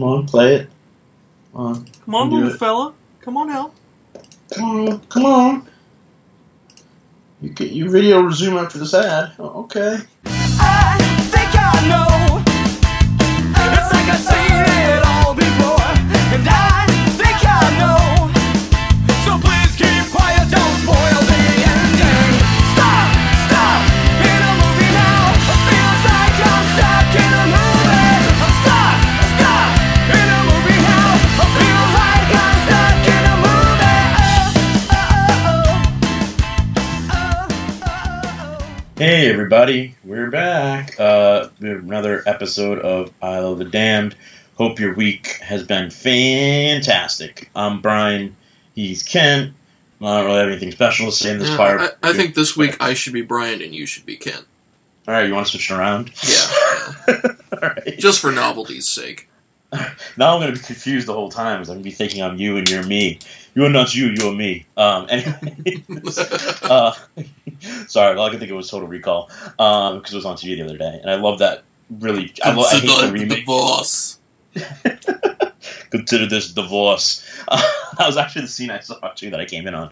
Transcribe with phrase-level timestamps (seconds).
[0.00, 0.70] Come on, play it.
[1.52, 1.84] Come on.
[2.06, 2.58] Come on, little it.
[2.58, 2.94] fella.
[3.20, 3.74] Come on out.
[4.50, 5.00] Come on.
[5.10, 5.68] Come on.
[7.42, 9.32] You get your video resume after this ad.
[9.38, 9.98] Oh, okay.
[10.24, 10.96] I
[11.30, 12.42] think I know.
[13.76, 15.09] It's like I've seen it all
[39.00, 41.00] Hey everybody, we're back.
[41.00, 44.14] Uh, we have another episode of Aisle of the Damned.
[44.56, 47.50] Hope your week has been fantastic.
[47.56, 48.36] I'm Bryan.
[48.74, 49.54] He's Kent.
[50.02, 51.80] I don't really have anything special to say in this Yeah, fire.
[51.80, 54.42] I, I think this week I should be Bryan and you should be Ken.
[55.08, 56.12] All right, you want to switch around?
[56.28, 57.32] Yeah.
[57.52, 57.98] All right.
[57.98, 59.29] Just for novelty's sake.
[60.16, 61.58] now I'm going to be confused the whole time.
[61.58, 63.18] 'cause I'm going to be thinking I'm you and you're me.
[63.54, 64.06] You are not you.
[64.08, 64.66] You are me.
[64.76, 65.06] Um.
[65.10, 65.84] Anyway.
[66.62, 66.92] uh,
[67.86, 69.30] sorry, all I could think of was Total Recall.
[69.58, 71.62] Um, because it was on TV the other day, and I love that.
[71.90, 73.40] Really, I, lo- I hate the remake.
[73.40, 74.09] divorce.
[75.90, 77.26] consider this divorce.
[77.46, 77.60] Uh,
[77.98, 79.90] that was actually the scene I saw too that I came in on.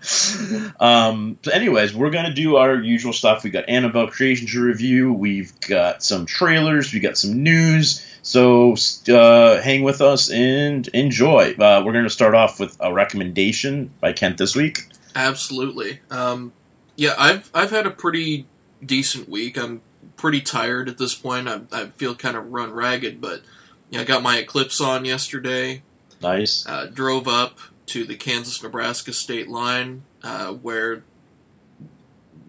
[0.80, 3.44] Um, so, anyways, we're gonna do our usual stuff.
[3.44, 5.12] We got Annabelle Creation to review.
[5.12, 6.92] We've got some trailers.
[6.92, 8.04] We got some news.
[8.22, 8.74] So
[9.08, 11.54] uh, hang with us and enjoy.
[11.54, 14.80] Uh, we're gonna start off with a recommendation by Kent this week.
[15.14, 16.00] Absolutely.
[16.10, 16.52] Um,
[16.96, 18.46] yeah, I've I've had a pretty
[18.84, 19.56] decent week.
[19.56, 19.82] I'm
[20.16, 21.48] pretty tired at this point.
[21.48, 23.42] I, I feel kind of run ragged, but
[23.90, 25.82] yeah, I got my Eclipse on yesterday.
[26.22, 26.66] Nice.
[26.66, 31.02] Uh, drove up to the Kansas Nebraska state line uh, where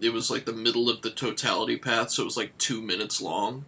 [0.00, 3.20] it was like the middle of the totality path, so it was like two minutes
[3.20, 3.64] long,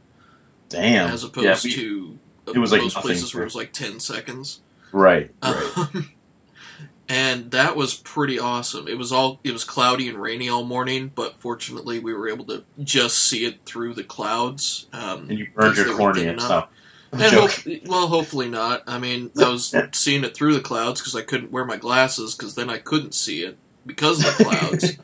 [0.69, 1.11] Damn.
[1.11, 2.19] as opposed Yeah, we- to
[2.55, 4.61] it was, like, most nothing places where it was like ten seconds.
[4.93, 5.31] right.
[5.43, 5.55] Right.
[5.77, 6.11] Um,
[7.09, 8.89] and that was pretty awesome.
[8.89, 12.45] It was all it was cloudy and rainy all morning, but fortunately we were able
[12.47, 14.87] to just see it through the clouds.
[14.93, 16.69] Um, and you burned your cornea and stuff.
[17.13, 17.51] And Joke.
[17.51, 18.83] hope, well, hopefully not.
[18.87, 22.35] I mean, I was seeing it through the clouds because I couldn't wear my glasses
[22.35, 24.97] because then I couldn't see it because of the clouds.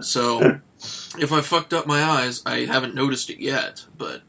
[0.08, 0.60] so
[1.18, 3.84] if I fucked up my eyes, I haven't noticed it yet.
[3.96, 4.22] But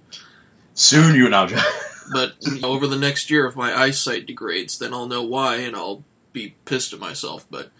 [0.73, 1.47] Soon you now.
[2.11, 5.57] but you know, over the next year, if my eyesight degrades, then I'll know why,
[5.57, 7.45] and I'll be pissed at myself.
[7.49, 7.71] But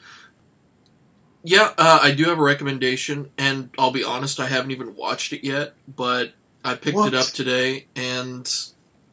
[1.43, 5.33] yeah, uh, I do have a recommendation, and I'll be honest, I haven't even watched
[5.33, 7.13] it yet, but I picked What?
[7.13, 8.49] it up today, and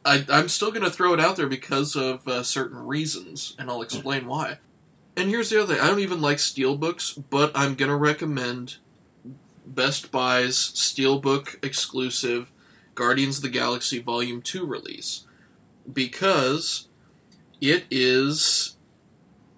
[0.07, 3.69] I, I'm still going to throw it out there because of uh, certain reasons, and
[3.69, 4.59] I'll explain why.
[5.17, 8.77] And here's the other thing: I don't even like steelbooks, but I'm going to recommend
[9.65, 12.51] Best Buy's steelbook exclusive
[12.95, 15.25] Guardians of the Galaxy Volume 2 release.
[15.91, 16.87] Because
[17.61, 18.77] it is,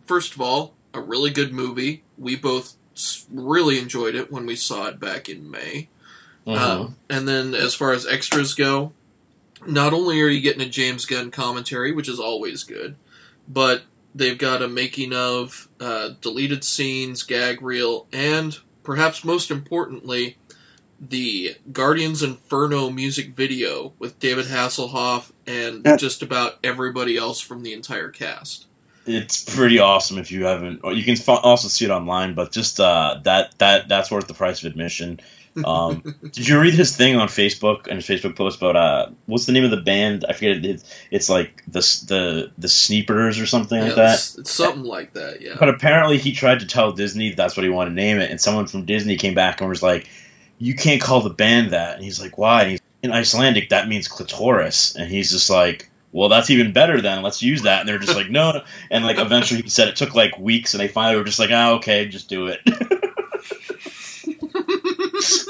[0.06, 2.04] first of all, a really good movie.
[2.18, 2.76] We both
[3.31, 5.90] really enjoyed it when we saw it back in May.
[6.48, 8.94] Um, and then as far as extras go,
[9.68, 12.96] not only are you getting a James Gunn commentary, which is always good,
[13.47, 13.84] but
[14.16, 20.38] they've got a making of, uh, deleted scenes, gag reel, and perhaps most importantly,
[21.02, 25.96] the Guardians Inferno music video with David Hasselhoff and Yeah.
[25.96, 28.66] just about everybody else from the entire cast.
[29.06, 32.80] it's pretty awesome if you haven't or you can also see it online but just
[32.80, 35.19] uh, that that that's worth the price of admission
[35.66, 39.46] um, did you read his thing on facebook and his facebook post about uh what's
[39.46, 43.40] the name of the band i forget it, it's, it's like the the the sneepers
[43.40, 45.56] or something like that it's, it's something like that, yeah.
[45.60, 48.40] but apparently he tried to tell disney that's what he wanted to name it and
[48.40, 50.10] someone from disney came back and was like
[50.58, 53.88] you can't call the band that and he's like why and he's, in icelandic that
[53.88, 57.22] means clitoris and he's just like well, that's even better then.
[57.22, 57.81] Let's use that.
[57.81, 58.64] And they're just like, no.
[58.90, 61.52] And like eventually he said it took like weeks, and they finally were just like,
[61.52, 62.60] ah, okay, just do it.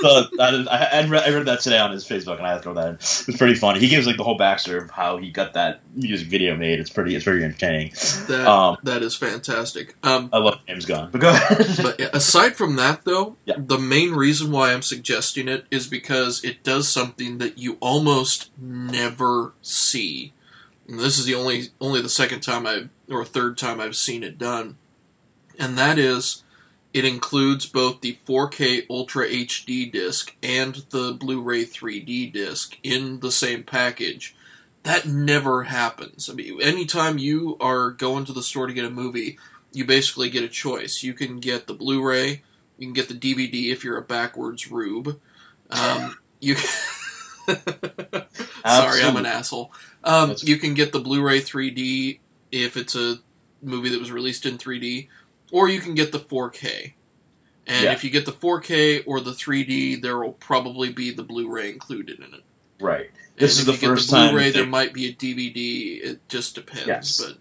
[0.04, 2.64] is, I, I, read, I read that today on his Facebook, and I had to
[2.64, 2.94] throw that in.
[2.96, 3.80] It was pretty funny.
[3.80, 6.80] He gives like the whole backstory of how he got that music video made.
[6.80, 7.92] It's pretty, it's very entertaining.
[8.28, 9.96] That, Um, that is fantastic.
[10.04, 11.10] Um, I love James Gunn.
[11.12, 11.66] But go ahead.
[11.84, 13.56] But yeah, aside from that, though, Yeah.
[13.58, 18.50] the main reason why I'm suggesting it is because it does something that you almost
[18.58, 20.34] never see.
[20.88, 24.24] And this is the only only the second time I or third time I've seen
[24.24, 24.78] it done,
[25.60, 26.44] and that is
[26.94, 33.32] it includes both the 4K Ultra HD disc and the Blu-ray 3D disc in the
[33.32, 34.36] same package.
[34.84, 36.30] That never happens.
[36.30, 39.38] I mean, anytime you are going to the store to get a movie,
[39.72, 41.04] you basically get a choice.
[41.04, 42.42] You can get the Blu-ray,
[42.78, 45.20] you can get the DVD if you're a backwards rube.
[45.70, 46.56] Um, you.
[48.66, 49.72] Sorry, I'm an asshole.
[50.04, 52.20] Um, you can get the Blu-ray 3D
[52.52, 53.18] if it's a
[53.62, 55.08] movie that was released in 3D,
[55.52, 56.94] or you can get the 4K.
[57.68, 57.92] And Yeah.
[57.92, 62.18] if you get the 4K or the 3D, there will probably be the Blu-ray included
[62.20, 62.44] in it.
[62.80, 63.10] Right.
[63.38, 66.00] And is if the you get first the time Blu-ray, there might be a DVD.
[66.04, 66.88] It just depends.
[66.88, 67.18] Yes.
[67.22, 67.38] But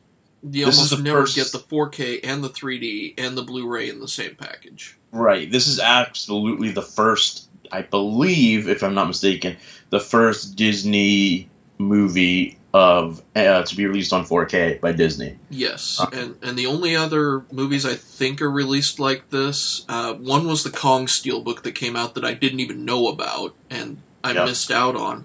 [0.55, 4.01] you This almost never first- get the 4K and the 3D and the Blu-ray in
[4.01, 4.97] the same package.
[5.13, 5.51] Right.
[5.51, 9.57] This is absolutely the first, I believe, if I'm not mistaken,
[9.91, 15.37] the first Disney movie of uh, to be released on 4K by Disney.
[15.51, 16.09] Yes, Uh.
[16.13, 20.65] and and the only other movies I think are released like this, uh, one was
[20.65, 24.47] the Kong Steelbook that came out that I didn't even know about and I Yep.
[24.47, 25.25] missed out on.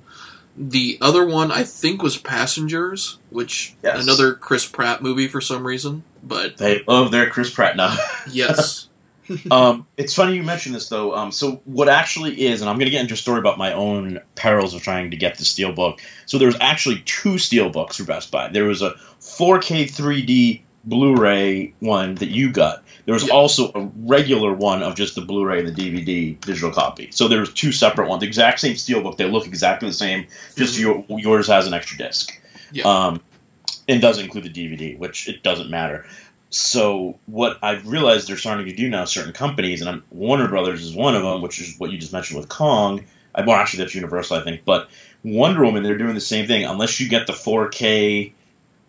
[0.55, 4.01] The other one I think was Passengers, which Yes.
[4.03, 6.03] another Chris Pratt movie for some reason.
[6.23, 7.97] But They love their Chris Pratt now.
[8.31, 8.87] yes,
[9.51, 11.15] um, it's funny you mentioned this though.
[11.15, 13.73] Um, so what actually is, and I'm going to get into a story about my
[13.73, 15.99] own perils of trying to get the steelbook.
[16.25, 18.49] So there was actually two steelbooks for Best Buy.
[18.49, 18.91] There was a
[19.21, 22.83] 4K 3D Blu-ray one that you got.
[23.05, 23.33] There was Yeah.
[23.33, 27.09] also a regular one of just the Blu-ray and the DVD digital copy.
[27.11, 29.17] So there was two separate ones, the exact same steelbook.
[29.17, 30.27] They look exactly the same.
[30.57, 32.37] Just your, yours has an extra disc.
[32.71, 32.83] Yeah.
[32.83, 33.21] Um,
[33.87, 36.05] and does include the DVD, which it doesn't matter.
[36.53, 40.83] So what I've realized they're starting to do now, certain companies, and I'm, Warner Brothers
[40.83, 43.05] is one of them, which is what you just mentioned with Kong.
[43.33, 44.63] I, well, actually, that's Universal, I think.
[44.63, 44.89] But
[45.23, 46.63] Wonder Woman, they're doing the same thing.
[46.63, 48.33] Unless you get the 4K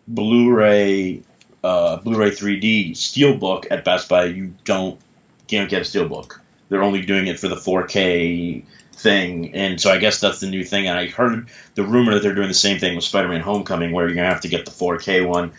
[0.06, 1.22] Blu-ray,
[1.62, 5.00] uh, Blu-ray 3D Steelbook at Best Buy, you don't
[5.46, 6.40] can't get a Steelbook.
[6.68, 8.62] They're only doing it for the 4K
[8.92, 10.86] thing, and so I guess that's the new thing.
[10.86, 14.06] And I heard the rumor that they're doing the same thing with Spider-Man: Homecoming, where
[14.06, 15.52] you're gonna have to get the 4K one.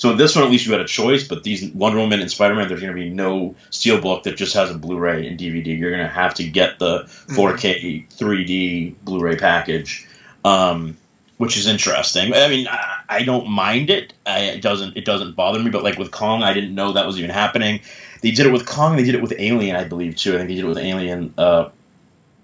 [0.00, 2.68] So this one, at least you had a choice, but these Wonder Woman and Spider-Man,
[2.68, 5.78] there's gonna be no Steelbook that just has a Blu-ray and DVD.
[5.78, 10.08] You're gonna have to get the 4K 3D Blu-ray package.
[10.42, 10.96] Um,
[11.36, 12.32] which is interesting.
[12.32, 14.14] I mean, I, I don't mind it.
[14.24, 15.68] I, it doesn't it doesn't bother me.
[15.68, 17.80] But like with Kong, I didn't know that was even happening.
[18.22, 18.96] They did it with Kong.
[18.96, 20.32] They did it with Alien, I believe too.
[20.34, 21.34] I think they did it with Alien.
[21.36, 21.68] Uh,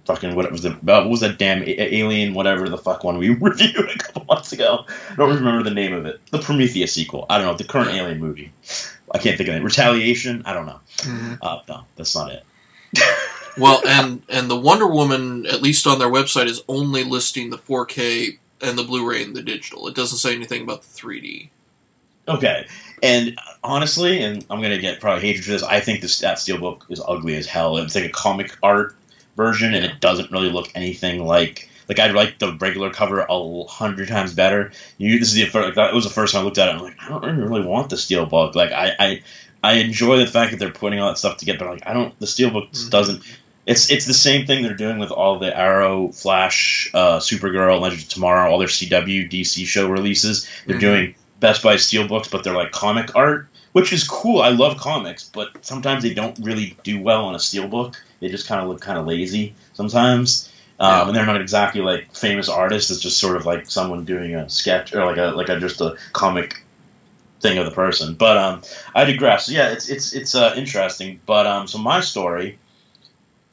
[0.06, 3.18] fucking what was the uh, what was that damn a- Alien whatever the fuck one
[3.18, 4.84] we reviewed a couple months ago?
[5.10, 6.20] I don't remember the name of it.
[6.30, 7.26] The Prometheus sequel.
[7.28, 8.52] I don't know the current Alien movie.
[9.12, 9.62] I can't think of it.
[9.62, 10.42] Retaliation.
[10.46, 10.80] I don't know.
[10.98, 11.38] Mhm.
[11.42, 12.44] Uh, no, that's not it.
[13.58, 17.58] well, and and the Wonder Woman, at least on their website, is only listing the
[17.58, 19.86] 4K and the Blu-ray and the digital.
[19.88, 21.50] It doesn't say anything about the 3D.
[22.28, 22.66] Okay.
[23.02, 26.82] And honestly, and I'm gonna get probably hatred for this, I think this that steelbook
[26.90, 27.76] is ugly as hell.
[27.76, 28.96] It's like a comic art
[29.36, 31.68] version, and it doesn't really look anything like.
[31.88, 34.72] Like I'd like the regular cover a hundred times better.
[34.98, 35.66] You, this is the first.
[35.66, 36.74] Like, that was the first time I looked at it.
[36.74, 38.56] I'm like, I don't really want the steelbook.
[38.56, 39.22] Like I, I,
[39.62, 41.60] I enjoy the fact that they're putting all that stuff together.
[41.60, 42.18] But like, I don't.
[42.18, 42.90] The steelbook Mhm.
[42.90, 43.22] doesn't.
[43.66, 48.02] It's it's the same thing they're doing with all the Arrow, Flash, uh, Supergirl, Legends
[48.04, 50.48] of Tomorrow, all their CW, DC show releases.
[50.66, 50.80] They're Mhm.
[50.80, 53.46] doing Best Buy steelbooks, but they're like comic art,
[53.76, 54.40] which is cool.
[54.40, 57.94] I love comics, but sometimes they don't really do well on a steelbook.
[58.20, 60.50] They just kind of look kind of lazy sometimes,
[60.81, 61.06] um, Yeah.
[61.08, 62.90] and they're not exactly like famous artists.
[62.90, 65.82] It's just sort of like someone doing a sketch or like a like a just
[65.82, 66.64] a comic
[67.43, 68.14] thing of the person.
[68.14, 68.62] But um,
[68.94, 69.50] I digress.
[69.50, 71.20] Yeah, it's it's it's uh, interesting.
[71.26, 72.58] But um, so my story.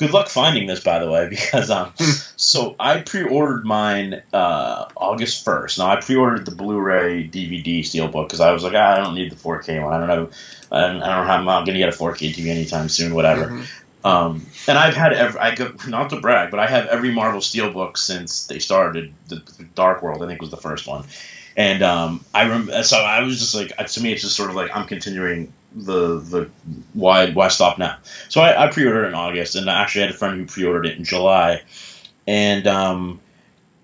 [0.04, 1.94] Good luck finding this, by the way, because um,
[2.36, 5.80] so I pre-ordered mine uh, August first.
[5.80, 9.32] Now I pre-ordered the Blu-ray DVD steelbook because I was like, ah, I don't need
[9.32, 9.94] the 4K one.
[9.94, 10.30] I don't know.
[10.72, 11.40] I don't, I don't have.
[11.40, 13.16] I'm not gonna get a 4K TV anytime soon.
[13.16, 13.48] Whatever.
[13.48, 13.66] Mhm.
[14.06, 17.40] Um, and I've had every, I go, not to brag, but I have every Marvel
[17.40, 19.14] Steelbook since they started.
[19.30, 21.06] The, the Dark World, I think, was the first one.
[21.56, 24.58] And um, I rem- so I was just like, to me, it's just sort of
[24.58, 26.50] like I'm continuing the the
[26.94, 27.98] why why stop now?
[28.30, 30.86] So I, I pre-ordered it in August, and I actually had a friend who pre-ordered
[30.86, 31.62] it in July,
[32.28, 33.20] and um,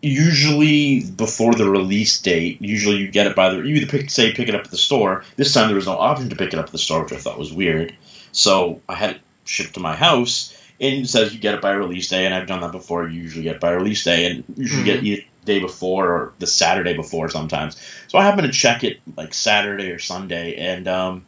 [0.01, 4.33] usually before the release date, usually you get it by the you either pick say
[4.33, 5.23] pick it up at the store.
[5.35, 7.17] This time there was no option to pick it up at the store, which I
[7.17, 7.95] thought was weird.
[8.31, 11.71] So I had it shipped to my house, and it says you get it by
[11.71, 13.07] release day, and I've done that before.
[13.07, 16.47] You usually get it by release day, and usually get it day before or the
[16.47, 17.75] Saturday before sometimes.
[18.07, 21.25] So I happened to check it like Saturday or Sunday, and um,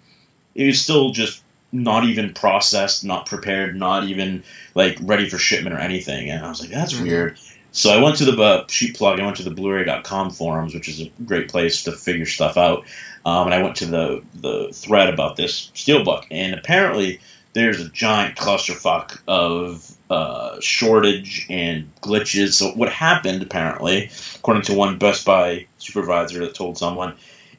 [0.55, 4.43] it was still just not even processed, not prepared, not even
[4.75, 6.29] like ready for shipment or anything.
[6.29, 7.03] And I was like, that's Mhm.
[7.03, 7.39] weird.
[7.71, 9.19] So I went to the uh, sheet plug.
[9.19, 12.85] I went to the Blu-ray.com forums, which is a great place to figure stuff out.
[13.25, 17.21] Um, and I went to the the thread about this steelbook, and apparently
[17.53, 22.53] there's a giant clusterfuck of uh, shortage and glitches.
[22.53, 27.13] So what happened, apparently, according to one Best Buy supervisor that told someone,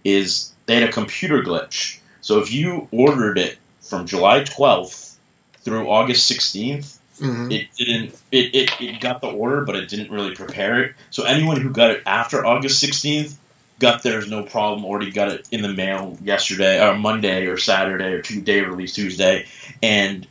[0.05, 1.99] is they had a computer glitch.
[2.23, 5.17] So if you ordered it from July 12th
[5.63, 7.53] through August 16th, Mhm.
[7.53, 11.25] it didn't it, it, it got the order but it didn't really prepare it so
[11.25, 13.35] anyone who got it after august 16th
[13.79, 14.85] got theirs no problem.
[14.85, 19.45] Already got it in the mail yesterday or Monday or Saturday or Tuesday release Tuesday,
[19.83, 20.27] and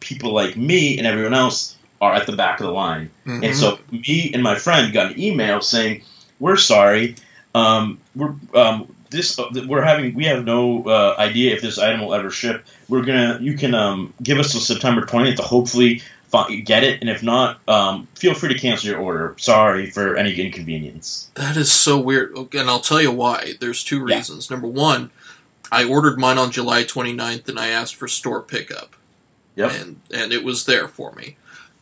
[0.00, 3.10] people like me and everyone else are at the back of the line.
[3.26, 3.44] Mhm.
[3.46, 6.02] And so me and my friend got an email saying,
[6.40, 7.14] "We're sorry.
[7.54, 12.00] Um, we're um, this uh, we're having we have no uh, idea if this item
[12.00, 12.64] will ever ship.
[12.88, 17.00] We're gonna you can um, give us till September 20th to hopefully fi- get it,
[17.00, 19.34] and if not, um, feel free to cancel your order.
[19.38, 22.34] Sorry for any inconvenience." That is so weird.
[22.54, 23.54] And I'll tell you why.
[23.60, 24.16] There's two Yeah.
[24.16, 24.50] reasons.
[24.50, 25.10] Number one,
[25.72, 28.94] I ordered mine on July 29th and I asked for store pickup.
[29.56, 29.72] Yep.
[29.72, 31.36] And, and it was there for me.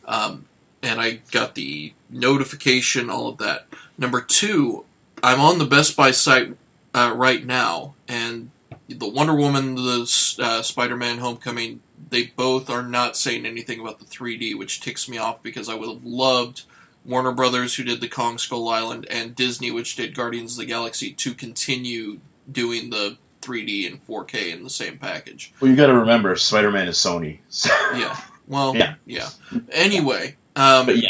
[0.05, 0.45] Um,
[0.81, 3.67] and I got the notification, all of that.
[3.97, 4.85] Number two,
[5.23, 6.55] I'm on the Best Buy site
[6.95, 8.49] uh, right now, and
[8.87, 13.99] the Wonder Woman, the uh, Spider Man Homecoming, they both are not saying anything about
[13.99, 16.63] the 3D, which ticks me off because I would have loved
[17.03, 20.65] Warner Brothers, who did the Kong Skull Island, and Disney, which did Guardians of the
[20.65, 25.51] Galaxy, to continue doing the 3D and 4K in the same package.
[25.59, 27.39] Well, you got to remember, Spider Man is Sony.
[27.49, 28.17] So, Yeah.
[28.47, 28.95] Well, Yeah.
[29.05, 29.29] yeah.
[29.71, 31.09] Anyway, um, but yeah,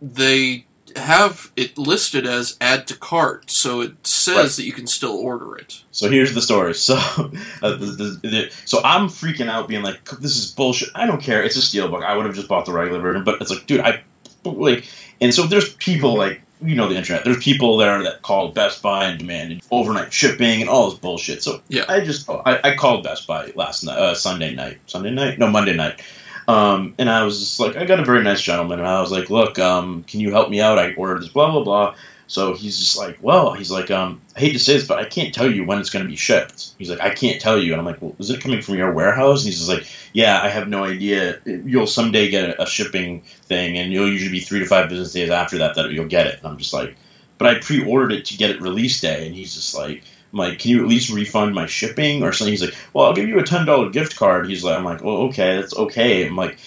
[0.00, 0.65] they
[0.96, 4.50] have it listed as add to cart, so it says Right.
[4.50, 5.82] that you can still order it.
[5.92, 6.74] So here's the story.
[6.86, 7.28] So, uh,
[7.76, 11.42] the, the, the, so I'm freaking out, being like, "This is bullshit." I don't care.
[11.42, 12.04] It's a steelbook.
[12.04, 14.02] I would have just bought the regular version, but it's like, dude, I
[14.44, 14.84] like.
[15.20, 17.24] And so there's people like you know the internet.
[17.24, 21.42] There's people there that call Best Buy and demanded overnight shipping and all this bullshit.
[21.42, 21.84] So Yeah.
[21.88, 25.48] I just I, I called Best Buy last night, uh, Sunday night, Sunday night, no
[25.48, 26.00] Monday night.
[26.48, 29.10] Um, and I was just like, I got a very nice gentleman, and I was
[29.10, 30.78] like, look, um, can you help me out?
[30.78, 31.94] I ordered this, blah blah blah.
[32.28, 35.04] So he's just like, well, he's like, um, I hate to say this, but I
[35.04, 36.72] can't tell you when it's going to be shipped.
[36.76, 38.92] He's like, I can't tell you, and I'm like, well, is it coming from your
[38.92, 39.42] warehouse?
[39.42, 41.40] And he's just like, yeah, I have no idea.
[41.44, 45.30] You'll someday get a, shipping thing, and you'll usually be three to five business days
[45.30, 46.38] after that that you'll get it.
[46.38, 46.96] And I'm just like,
[47.38, 50.02] but I pre-ordered it to get it release day, and he's just like.
[50.32, 52.52] I'm like, can you at least refund my shipping or something?
[52.52, 54.48] He's like, well, I'll give you a ten dollar gift card.
[54.48, 56.26] He's like, I'm like, well, okay, that's okay.
[56.26, 56.58] I'm like,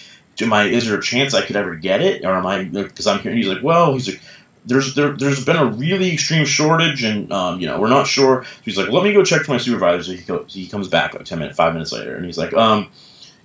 [0.41, 0.67] am?
[0.67, 2.63] Is there a chance I could ever get it, or am I?
[2.63, 3.33] Because I'm here.
[3.33, 4.21] He's like, well, he's like,
[4.65, 8.43] there's there, there's been a really extreme shortage, and um, you know, we're not sure.
[8.43, 10.03] So he's like, let me go check to my supervisor.
[10.03, 12.53] So he go, he comes back like ten minutes, five minutes later, and he's like,
[12.53, 12.89] um,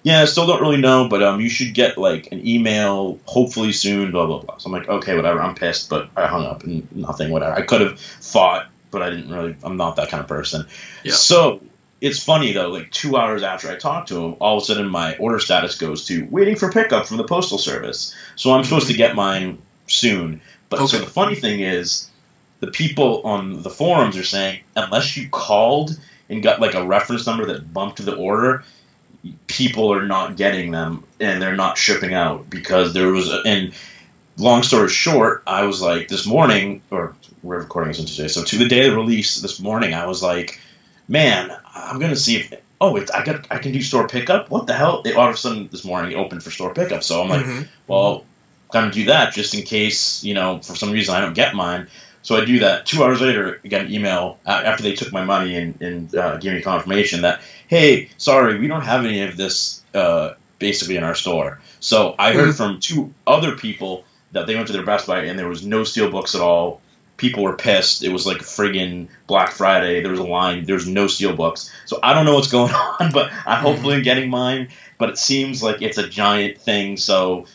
[0.03, 3.73] yeah, I still don't really know, but um, you should get like an email hopefully
[3.73, 4.11] soon.
[4.13, 4.59] Blah blah blah.
[4.59, 5.41] So I'm like, okay, whatever.
[5.41, 7.31] I'm pissed, but I hung up and nothing.
[7.31, 7.55] Whatever.
[7.55, 9.57] I could have fought, but I didn't really.
[9.63, 10.67] I'm not that kind of person.
[11.03, 11.13] Yeah.
[11.13, 11.61] So
[12.01, 14.89] it's funny though, like two hours after I talked to him, all of a sudden
[14.89, 18.15] my order status goes to waiting for pickup from the postal service.
[18.37, 20.41] So I'm supposed to get mine soon.
[20.69, 22.11] But so the funny thing is,
[22.61, 25.99] the people on the forums are saying unless you called
[26.29, 28.65] and got like a reference number that bumped the order,
[29.47, 33.73] people are not getting them and they're not shipping out because there was a, and
[34.37, 38.43] long story short, I was like this morning or we're recording this on Tuesday, so
[38.45, 40.61] to the day of the release this morning, I was like,
[41.09, 44.51] man, I'm gonna see if oh, it's, I got I can do store pickup.
[44.51, 45.03] What the hell?
[45.05, 47.45] It, all of a sudden this morning it opened for store pickup, so I'm like,
[47.45, 47.69] Mhm.
[47.87, 48.25] well,
[48.73, 51.89] gonna do that just in case you know for some reason I don't get mine.
[52.23, 52.87] So I do that.
[52.87, 56.39] Two hours later, I got an email after they took my money and, and uh,
[56.39, 61.05] gave me confirmation that hey, sorry, we don't have any of this uh, basically in
[61.05, 61.61] our store.
[61.81, 65.39] So I heard from two other people that they went to their Best Buy and
[65.39, 66.83] there was no steel books at all.
[67.17, 68.03] People were pissed.
[68.03, 70.03] It was like friggin' Black Friday.
[70.03, 70.65] There was a line.
[70.65, 71.73] There was no steel books.
[71.87, 74.69] So I don't know what's going on, but I hopefully am getting mine.
[74.99, 76.97] But it seems like it's a giant thing.
[76.97, 77.47] So,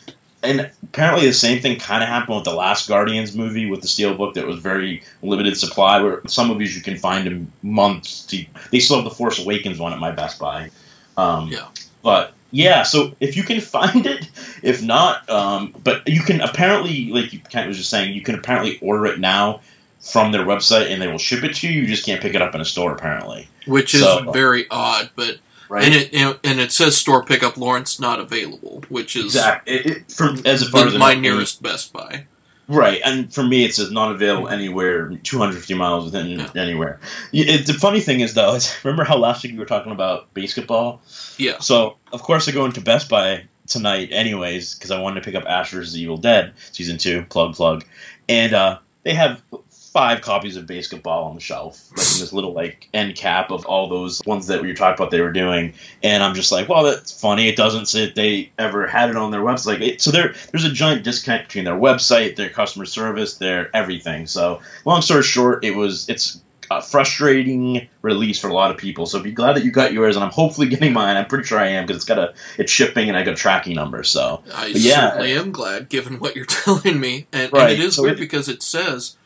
[0.42, 3.88] and apparently the same thing kind of happened with the last Guardians movie with the
[3.88, 6.00] steel book that was very limited supply.
[6.00, 8.24] Where some movies you can find in months.
[8.26, 10.70] To, they still have the Force Awakens one at my Best Buy.
[11.18, 11.68] Um, Yeah.
[12.02, 14.28] But yeah, so if you can find it,
[14.62, 18.22] if not, um, but you can apparently, like you kind of was just saying, you
[18.22, 19.60] can apparently order it now
[20.00, 21.82] from their website and they will ship it to you.
[21.82, 23.48] You just can't pick it up in a store apparently.
[23.66, 25.38] Which is So- very odd, but
[25.68, 25.84] Right.
[25.84, 29.74] and it and it says store pickup Lawrence not available, which is exactly.
[29.74, 32.26] It, it, from as far as the, my nearest Best Buy.
[32.70, 37.00] Right, and for me, it says not available anywhere 250 miles within anywhere.
[37.32, 40.32] It, the funny thing is, though, is remember how last week we were talking about
[40.34, 41.02] basketball?
[41.36, 41.58] Yeah.
[41.58, 45.34] So, of course, I go into Best Buy tonight, anyways, because I wanted to pick
[45.34, 45.96] up Ash vs.
[45.96, 47.84] Evil Dead season two, plug plug,
[48.28, 49.42] and uh, they have
[49.92, 53.66] five copies of basketball on the shelf, like in this little like end cap of
[53.66, 56.68] all those ones that we were talking about they were doing, and I'm just like,
[56.68, 57.48] well, that's funny.
[57.48, 59.80] It doesn't say that they ever had it on their website.
[59.80, 64.26] It, so there, there's a giant disconnect between their website, their customer service, their everything.
[64.26, 66.40] So, long story short, it was it's
[66.72, 69.04] a frustrating release for a lot of people.
[69.06, 71.16] So be glad that you got yours, and I'm hopefully getting mine.
[71.16, 73.36] I'm pretty sure I am because it's got a it's shipping and I got a
[73.36, 74.04] tracking number.
[74.04, 75.10] So I But yeah.
[75.10, 78.18] certainly am glad, given what you're telling me, and, Right, and it is so weird
[78.18, 79.16] it- because it says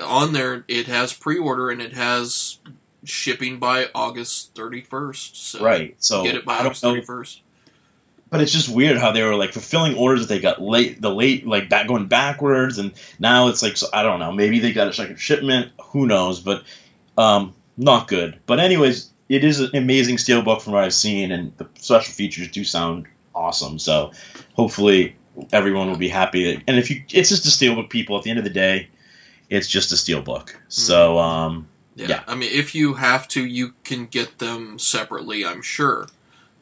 [0.00, 2.58] on there it has pre-order and it has
[3.04, 5.36] shipping by August 31st.
[5.36, 5.94] So right.
[6.02, 7.40] So get it by August 31st.
[8.30, 11.10] But it's just weird how they were like fulfilling orders that they got late, the
[11.10, 14.32] late like back going backwards, and now it's like so, I don't know.
[14.32, 15.70] Maybe they got a second shipment.
[15.90, 16.40] Who knows?
[16.40, 16.64] But
[17.18, 18.38] um, not good.
[18.46, 22.48] But anyways, it is an amazing steelbook from what I've seen, and the special features
[22.48, 23.78] do sound awesome.
[23.78, 24.12] So
[24.54, 25.16] hopefully
[25.52, 26.62] everyone will be happy.
[26.66, 27.90] And if you, it's just a steelbook.
[27.90, 28.88] People at the end of the day,
[29.56, 30.50] it's just a steelbook.
[30.68, 32.06] So um, Yeah.
[32.08, 32.22] Yeah.
[32.26, 36.08] I mean, if you have to, you can get them separately, I'm sure.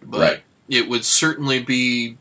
[0.03, 0.43] But Right.
[0.69, 2.17] it would certainly be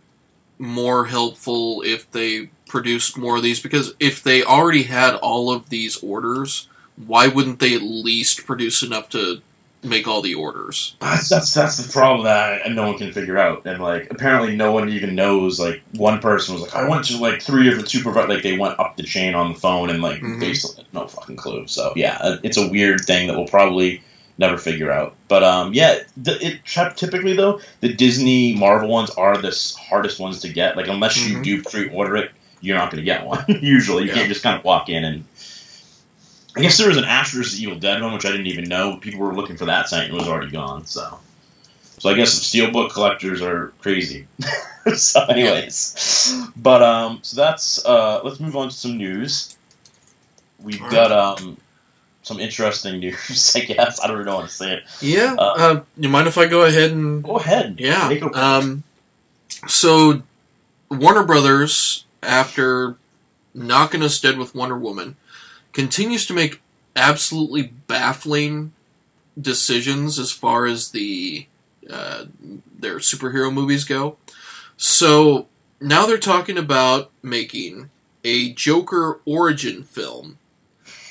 [0.58, 5.70] more helpful if they produced more of these because if they already had all of
[5.70, 9.42] these orders, why wouldn't they at least produce enough to
[9.84, 10.96] make all the orders?
[11.00, 14.56] That's that's that's the problem that I, no one can figure out, and like apparently
[14.56, 15.60] no one even knows.
[15.60, 18.30] Like one person was like, I went to like three of different supervisors.
[18.30, 20.40] Like they went up the chain on the phone, and like Mhm.
[20.40, 21.68] they still had no fucking clue.
[21.68, 24.02] So yeah, uh, it's a weird thing that we'll probably
[24.38, 25.16] never figure out.
[25.28, 26.60] But um, yeah, the, it
[26.96, 30.76] typically though the Disney Marvel ones are the hardest ones to get.
[30.78, 31.44] Like unless you Mhm.
[31.44, 32.32] do pre-order it,
[32.62, 33.44] you're not going to get one.
[33.62, 34.16] Usually, you Yeah.
[34.16, 35.26] can't just kind of walk in and.
[36.56, 37.62] I guess there was an Ash vs.
[37.62, 38.98] Evil Dead one, which I didn't even know.
[38.98, 40.86] People were looking for that and it was already gone.
[40.88, 41.20] So,
[42.00, 44.28] so I guess steelbook collectors are crazy.
[44.96, 49.56] so, anyways, but um, so that's uh, let's move on to some news.
[50.62, 51.58] We've All got um,
[52.24, 53.54] some interesting news.
[53.56, 54.84] I guess I don't know how to say it.
[55.02, 55.36] Yeah.
[55.38, 57.76] Uh, Uh, you mind if I go ahead and Go ahead.
[57.80, 58.10] Yeah.
[58.10, 58.84] A- Um,
[59.68, 60.24] so
[60.90, 62.96] Warner Brothers, after
[63.54, 65.16] knocking us dead with Wonder Woman,
[65.74, 66.62] continues to make
[66.96, 68.74] absolutely baffling
[69.40, 71.48] decisions as far as the
[71.90, 72.26] uh,
[72.78, 74.18] their superhero movies go.
[74.78, 75.48] So
[75.82, 77.90] now they're talking about making
[78.24, 80.38] a Joker origin film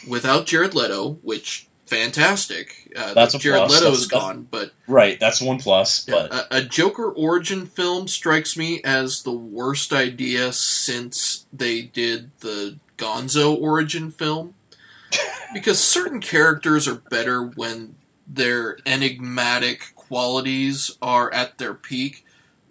[0.07, 2.93] without Jared Leto, which fantastic.
[2.95, 3.73] Uh, That's that Jared plus.
[3.73, 5.19] Leto That's- is that's- gone, but right.
[5.19, 6.05] That's one plus.
[6.05, 12.31] But a, a Joker origin film strikes me as the worst idea since they did
[12.41, 14.55] the Gonzo origin film.
[15.55, 17.95] Because certain characters are better when
[18.27, 22.27] their enigmatic qualities are at their peak.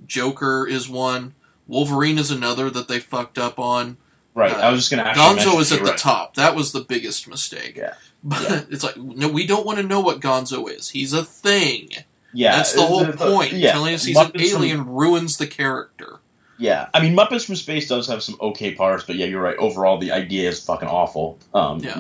[0.06, 1.34] Joker is one.
[1.68, 3.98] Wolverine is another that they fucked up on.
[4.36, 4.54] right.
[4.54, 5.98] uh, I was just gonna actually Gonzo is at the right.
[5.98, 6.36] top.
[6.36, 7.76] That was the biggest mistake.
[7.78, 7.94] Yeah.
[8.24, 8.62] But Yeah.
[8.72, 10.90] it's like, no, we don't want to know what Gonzo is.
[10.90, 11.90] He's a thing.
[12.34, 13.54] Yeah, That's the whole the- the- point.
[13.54, 16.20] yeah, Telling us he's Muppets an alien ruins the character.
[16.58, 19.58] Yeah, I mean Muppets from Space does have some okay parts, but yeah, you're right.
[19.58, 21.38] Overall, the idea is fucking awful.
[21.54, 22.00] Um, Yeah.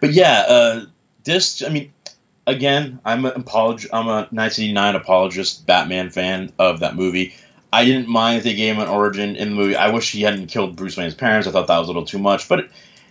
[0.00, 0.84] But yeah, uh,
[1.24, 1.62] this.
[1.62, 1.92] I mean,
[2.46, 7.34] again, I'm an apolog- I'm a 1989 apologist, Batman fan of that movie.
[7.72, 9.76] I didn't mind if they gave him an origin in the movie.
[9.76, 11.46] I wish he hadn't killed Bruce Wayne's parents.
[11.46, 12.68] I thought that was a little too much, but.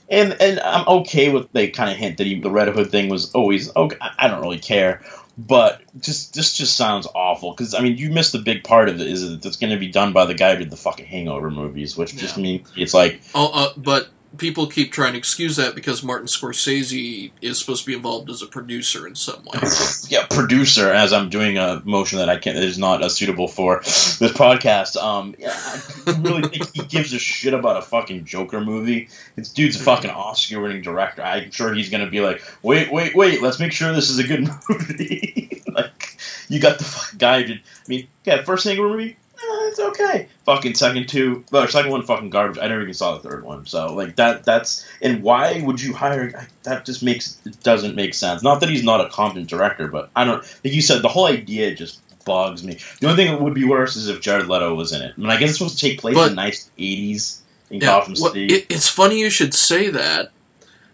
[0.09, 3.09] And, and I'm okay with they kind of hint that he, the Red Hood thing
[3.09, 3.97] was always okay.
[3.99, 5.03] I don't really care,
[5.37, 8.99] but just this just sounds awful because I mean you missed the big part of
[8.99, 11.05] it is that it's going to be done by the guy who did the fucking
[11.05, 15.55] Hangover movies, which just means it's like Oh, uh, but people keep trying to excuse
[15.55, 19.59] that because Martin Scorsese is supposed to be involved as a producer in some way.
[20.09, 23.47] yeah producer as I'm doing a motion that I can't that is not uh, suitable
[23.47, 24.95] for this podcast.
[24.97, 29.09] Um, yeah, I really think he gives a shit about a fucking Joker movie.
[29.35, 31.21] This dude's a fucking Oscar winning director.
[31.21, 34.19] I'm sure he's going to be like, wait, wait, wait, let's make sure this is
[34.19, 35.63] a good movie.
[35.73, 37.57] like you got the fucking guy who did.
[37.57, 39.17] I mean, yeah, first Hangover movie.
[39.41, 40.28] Eh, It's okay.
[40.45, 42.58] Fucking second two, well, second one fucking garbage.
[42.62, 43.65] I never even saw the third one.
[43.65, 46.47] So like that, that's and why would you hire?
[46.63, 48.43] That just makes it doesn't make sense.
[48.43, 50.41] Not that he's not a competent director, but I don't.
[50.63, 52.78] Like you said, the whole idea just bugs me.
[52.99, 55.13] The only thing that would be worse is if Jared Leto was in it.
[55.17, 57.80] I mean, I guess it's supposed to take place But- in the nice '80s in
[57.80, 58.47] Yeah, Gotham well, City.
[58.54, 60.32] it, it's funny you should say that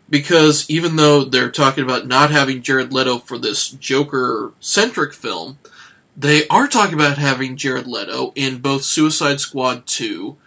[0.10, 5.58] because even though they're talking about not having Jared Leto for this Joker centric film,
[6.18, 10.38] they are talking about having Jared Leto in both Suicide Squad 2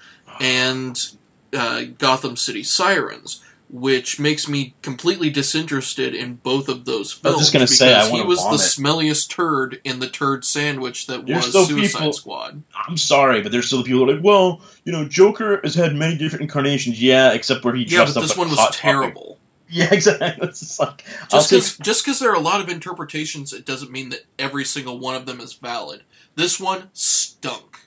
[0.41, 1.11] and
[1.57, 3.43] uh, Gotham City Sirens.
[3.71, 7.35] Which makes me completely disinterested in both of those films.
[7.35, 8.59] I was just gonna say, I he was vomit.
[8.61, 12.63] the smelliest turd in the turd sandwich that There's was Suicide people- Squad.
[12.89, 15.95] I'm sorry, but there's still people who are like, well, you know, Joker has had
[15.95, 16.99] many different incarnations.
[17.03, 18.81] Yeah, except where he Yeah, dressed up this one was Hot Topic.
[19.71, 20.29] Yeah, exactly.
[20.49, 23.53] It's just like I'll Just take- because just because there are a lot of interpretations,
[23.53, 26.03] it doesn't mean that every single one of them is valid.
[26.37, 27.81] This one stunk.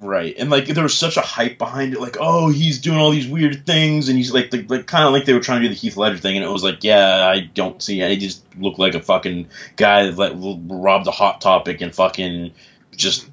[0.00, 3.10] Right, and like there was such a hype behind it, like oh he's doing all
[3.10, 5.68] these weird things, and he's like the, like kind of like they were trying to
[5.68, 8.10] do the Heath Ledger thing, and it was like yeah I don't see it.
[8.10, 10.32] He just looked like a fucking guy that like,
[10.66, 12.52] robbed a hot topic and fucking
[12.94, 13.28] just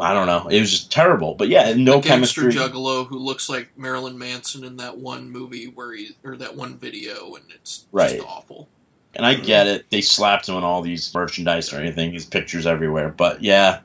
[0.00, 0.48] I don't know.
[0.48, 1.34] It was just terrible.
[1.34, 2.52] But yeah, no the chemistry.
[2.52, 6.76] juggalo who looks like Marilyn Manson in that one movie where he or that one
[6.78, 8.16] video, and it's Right.
[8.16, 8.68] just awful.
[9.14, 9.90] And I get it.
[9.90, 12.12] They slapped him on all these merchandise or anything.
[12.12, 13.10] His pictures everywhere.
[13.10, 13.80] But yeah,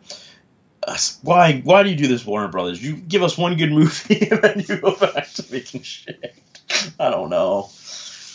[1.22, 1.62] why?
[1.64, 2.82] Why do you do this, Warner Brothers?
[2.82, 6.34] You give us one good movie and then you go back to making shit.
[7.00, 7.70] I don't know.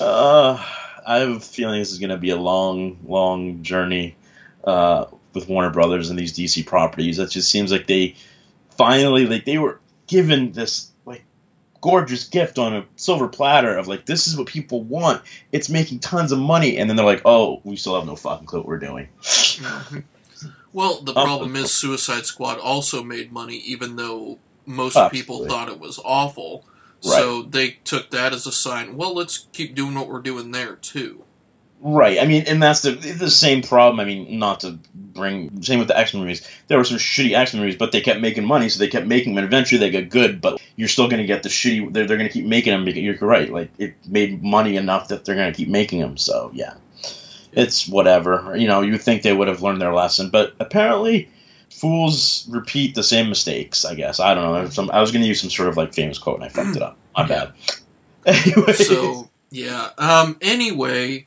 [0.00, 0.62] Uh,
[1.06, 4.16] I have a feeling this is going to be a long, long journey
[4.64, 7.16] uh, with Warner Brothers and these DC properties.
[7.16, 8.16] That just seems like they
[8.76, 11.24] finally, like, they were given this like
[11.80, 15.22] gorgeous gift on a silver platter of like this is what people want.
[15.52, 18.46] It's making tons of money, and then they're like, oh, we still have no fucking
[18.46, 19.08] clue what we're doing.
[19.22, 19.98] Mm-hmm.
[20.72, 21.24] Well, the Oh.
[21.24, 25.18] problem is Suicide Squad also made money, even though most Absolutely.
[25.18, 26.64] people thought it was awful.
[27.04, 27.18] Right.
[27.18, 28.96] So they took that as a sign.
[28.96, 31.24] Well, let's keep doing what we're doing there too.
[31.84, 32.20] Right.
[32.20, 33.98] I mean, and that's the the same problem.
[33.98, 36.48] I mean, not to bring same with the X Men movies.
[36.68, 39.08] There were some shitty X Men movies, but they kept making money, so they kept
[39.08, 39.42] making them.
[39.42, 40.40] And eventually, they got good.
[40.40, 41.92] But you're still going to get the shitty.
[41.92, 42.84] They're, they're going to keep making them.
[42.84, 43.50] Because you're right.
[43.50, 46.16] Like it made money enough that they're going to keep making them.
[46.18, 46.74] So yeah,
[47.50, 48.54] it's whatever.
[48.56, 51.28] You know, you think they would have learned their lesson, but apparently.
[51.70, 53.86] Fools repeat the same mistakes.
[53.86, 54.68] I guess I don't know.
[54.68, 56.76] Some, I was going to use some sort of like famous quote and I fucked
[56.76, 56.98] it up.
[57.16, 57.52] My bad.
[58.26, 59.90] Anyway, So yeah.
[59.98, 60.36] Um.
[60.40, 61.26] Anyway,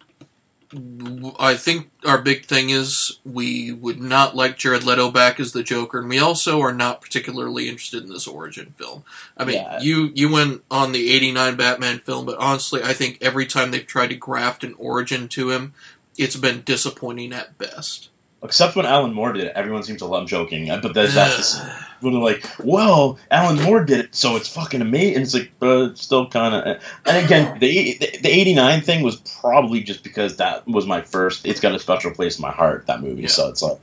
[1.40, 5.64] I think our big thing is we would not like Jared Leto back as the
[5.64, 9.04] Joker, and we also are not particularly interested in this origin film.
[9.38, 9.80] I mean, Yeah.
[9.82, 13.86] you you went on the '89 Batman film, but honestly, I think every time they've
[13.86, 15.74] tried to graft an origin to him,
[16.18, 18.10] it's been disappointing at best.
[18.46, 20.68] Except when Alan Moore did it, everyone seems to love him joking.
[20.68, 21.60] But there's that this,
[22.00, 25.52] when they're like, "Well, Alan Moore did it, so it's fucking amazing." And it's like,
[25.60, 26.66] but it's still kind of.
[26.66, 26.80] Eh.
[27.06, 31.46] And again, the the the '89 thing was probably just because that was my first.
[31.46, 32.88] It's got a special place in my heart.
[32.88, 33.28] That movie, Yeah.
[33.30, 33.80] so it's like.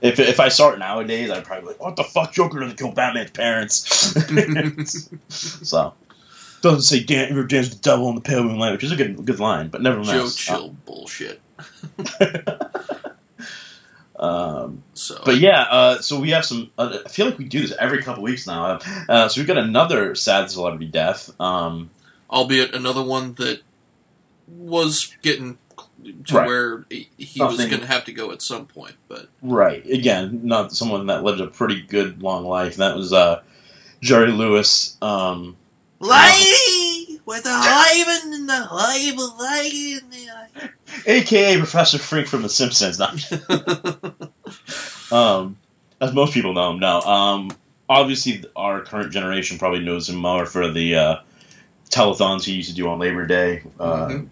[0.00, 2.78] If, if I saw it nowadays, I'd probably be like, "What the fuck, Joker doesn't
[2.78, 4.14] kill Batman's parents."
[5.28, 5.94] so,
[6.62, 9.24] doesn't say Dan, "You're with the devil in the pale moonlight," which is a good
[9.26, 10.36] good line, but Joe nevertheless.
[10.36, 11.40] Chill bullshit.
[14.18, 16.70] Um, So, But yeah, uh, so we have some.
[16.76, 18.78] Uh, I feel like we do this every couple weeks now.
[19.08, 21.30] Uh, so we've got another sad celebrity death.
[21.40, 21.90] Um,
[22.30, 23.60] albeit another one that
[24.48, 25.58] was getting
[26.26, 26.46] to Right.
[26.46, 28.94] where he was going to have to go at some point.
[29.08, 29.84] But right.
[29.86, 32.74] Again, not someone that lived a pretty good long life.
[32.74, 33.42] And that was uh,
[34.00, 34.96] Jerry Lewis.
[35.02, 35.56] Um,
[37.28, 40.70] with the hymen and the in the
[41.06, 43.00] AKA Professor Frink from The Simpsons.
[45.10, 45.56] Um,
[46.02, 47.00] as most people know him now.
[47.00, 47.50] Um,
[47.88, 51.16] obviously, our current generation probably knows him more for the uh,
[51.88, 53.62] telethons he used to do on Labor Day.
[53.80, 54.28] Uh, Mhm.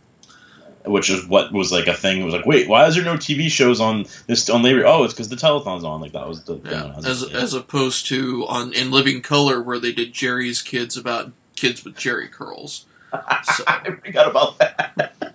[0.85, 2.21] which is what was like a thing.
[2.21, 4.87] It was like, wait, why is there no TV shows on this on Labor?
[4.87, 6.01] Oh, it's because the telethon's on.
[6.01, 7.37] Like that was the yeah, when I was a as kid.
[7.37, 11.97] as opposed to on in Living Color where they did Jerry's Kids about kids with
[11.97, 12.87] Jerry curls.
[13.13, 15.33] So I forgot about that.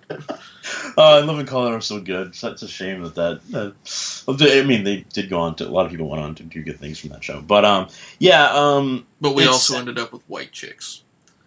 [0.96, 2.34] uh, Living Color was so good.
[2.34, 3.40] So it's a shame that that.
[3.54, 6.42] Uh, I mean, they did go on to a lot of people went on to
[6.44, 7.40] do good things from that show.
[7.40, 11.02] But um, yeah, um, but we also ended up with white chicks.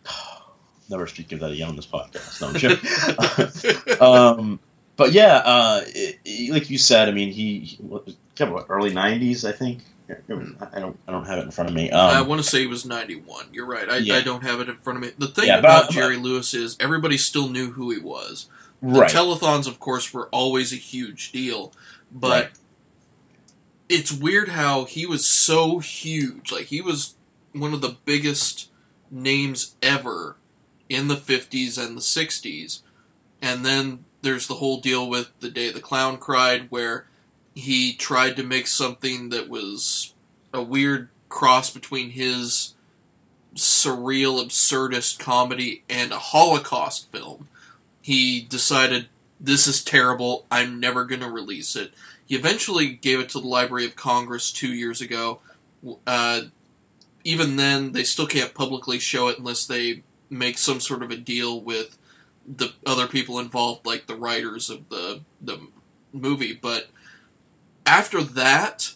[0.89, 2.41] never speak of that again on this podcast.
[2.41, 4.01] No, I'm joking.
[4.01, 4.59] um,
[4.97, 8.07] but yeah, uh, it, it- like you said, I mean, he, he what,
[8.39, 9.83] what, early '90s, I think.
[10.09, 11.89] I don't, I don't have it in front of me.
[11.91, 13.47] I Um, want to say he was 91.
[13.51, 13.89] You're right.
[13.89, 14.15] I, Yeah.
[14.15, 15.11] I don't have it in front of me.
[15.17, 18.47] The thing Yeah, about Jerry Lewis is everybody still knew who he was.
[18.81, 19.11] The right.
[19.11, 21.73] telethons, of course, were always a huge deal,
[22.11, 22.51] but Right.
[23.89, 26.51] it's weird how he was so huge.
[26.51, 27.15] Like he was
[27.53, 28.69] one of the biggest
[29.09, 30.35] names ever
[30.89, 32.81] in the 50s and the 60s.
[33.41, 37.07] And then there's the whole deal with the day the clown cried where
[37.55, 40.13] he tried to make something that was
[40.53, 42.73] a weird cross between his
[43.55, 47.47] surreal absurdist comedy and a holocaust film.
[48.01, 49.07] He decided
[49.39, 50.45] this is terrible.
[50.51, 51.93] I'm never going to release it.
[52.25, 55.39] He eventually gave it to the library of congress two years ago.
[56.05, 56.41] Uh,
[57.23, 61.17] even then they still can't publicly show it unless they make some sort of a
[61.17, 61.97] deal with
[62.47, 65.59] the other people involved like the writers of the the
[66.13, 66.87] movie but
[67.85, 68.93] after that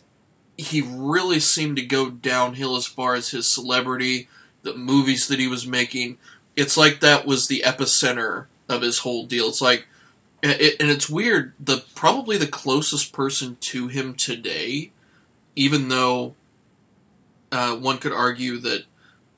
[0.57, 4.27] he really seemed to go downhill as far as his celebrity
[4.61, 6.17] the movies that he was making.
[6.55, 9.47] It's like that was the epicenter of his whole deal.
[9.47, 9.87] It's like
[10.43, 14.91] it, and it's weird the probably the closest person to him today
[15.55, 16.35] even though
[17.51, 18.83] uh, one could argue that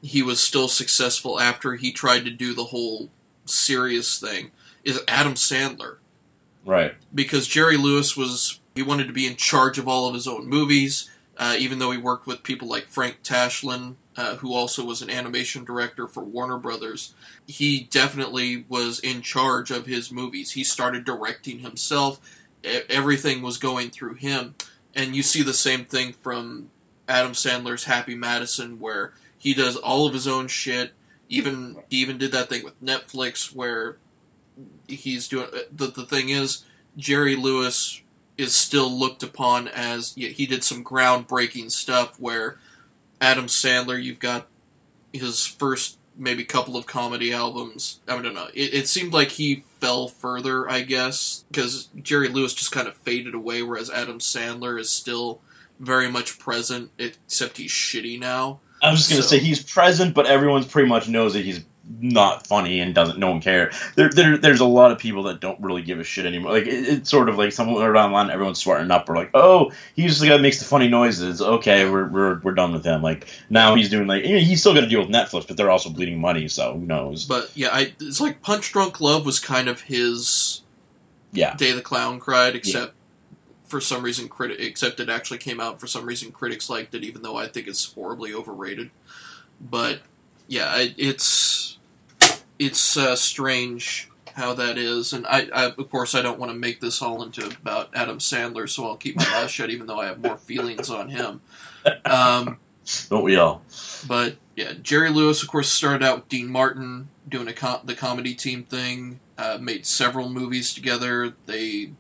[0.02, 3.10] he was still successful after he tried to do the whole
[3.46, 4.52] serious thing
[4.84, 5.98] is adam sandler.
[6.64, 6.94] Right.
[7.14, 10.48] because Jerry Lewis was he wanted to be in charge of all of his own
[10.48, 11.10] movies.
[11.38, 15.10] Uh, even though he worked with people like Frank Tashlin, uh, who also was an
[15.10, 17.16] animation director for Warner Brothers,
[17.48, 20.52] he definitely was in charge of his movies.
[20.52, 22.20] He started directing himself.
[22.64, 24.56] Everything was going through him.
[24.94, 26.70] And you see the same thing from
[27.08, 30.92] Adam Sandler's Happy Madison, where he does all of his own shit.
[31.30, 33.98] Even he even did that thing with Netflix, where
[34.88, 35.48] he's doing.
[35.48, 36.66] uh, The the thing is,
[36.98, 38.02] Jerry Lewis
[38.38, 42.20] is still looked upon as yeah, he did some groundbreaking stuff.
[42.20, 42.58] Where
[43.20, 44.48] Adam Sandler, you've got
[45.14, 48.00] his first maybe couple of comedy albums.
[48.08, 48.48] I don't know.
[48.54, 52.96] It, it seemed like he fell further, I guess, because Jerry Lewis just kind of
[52.98, 55.42] faded away, whereas Adam Sandler is still
[55.80, 58.60] very much present, except he's shitty now.
[58.82, 61.64] I was just gonna say he's present, but everyone's pretty much knows that he's
[62.00, 63.20] not funny and doesn't.
[63.20, 63.72] No one care.
[63.96, 66.54] There, there, there's a lot of people that don't really give a shit anymore.
[66.54, 69.10] Like it, it's sort of like someone around online, everyone's smarting up.
[69.10, 71.42] We're like, oh, he's the guy that makes the funny noises.
[71.42, 73.02] Okay, we're we're, we're done with him.
[73.02, 75.90] Like now he's doing like he's still got to deal with Netflix, but they're also
[75.90, 77.26] bleeding money, so who knows?
[77.26, 80.62] But yeah, I, it's like Punch Drunk Love was kind of his
[81.32, 82.94] Yeah, Day the Clown cried, except
[83.66, 87.04] for some reason, criti- except it actually came out for some reason critics liked it,
[87.04, 88.92] even though I think it's horribly overrated.
[89.62, 90.02] But
[90.48, 91.61] yeah, I, it's
[92.62, 96.58] it's uh, strange how that is, and I, I of course I don't want to
[96.58, 100.00] make this all into about Adam Sandler, so I'll keep my mouth shut, even though
[100.00, 101.42] I have more feelings on him.
[102.06, 102.58] Um,
[103.10, 103.64] don't we all?
[104.08, 107.96] but yeah, Jerry Lewis, of course, started out with Dean Martin doing a com- the
[107.96, 109.20] comedy team thing.
[109.38, 111.34] Uh, made several movies together.
[111.48, 111.94] They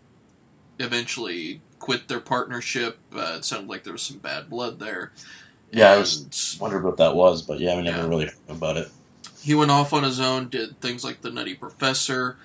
[0.79, 2.97] eventually quit their partnership.
[3.13, 5.11] Uh, it sounded like there was some bad blood there.
[5.71, 8.07] Yeah, I was wondering what that was, but yeah, I never Yeah.
[8.07, 8.89] really heard about it.
[9.41, 12.37] He went off on his own, did things like The Nutty Professor.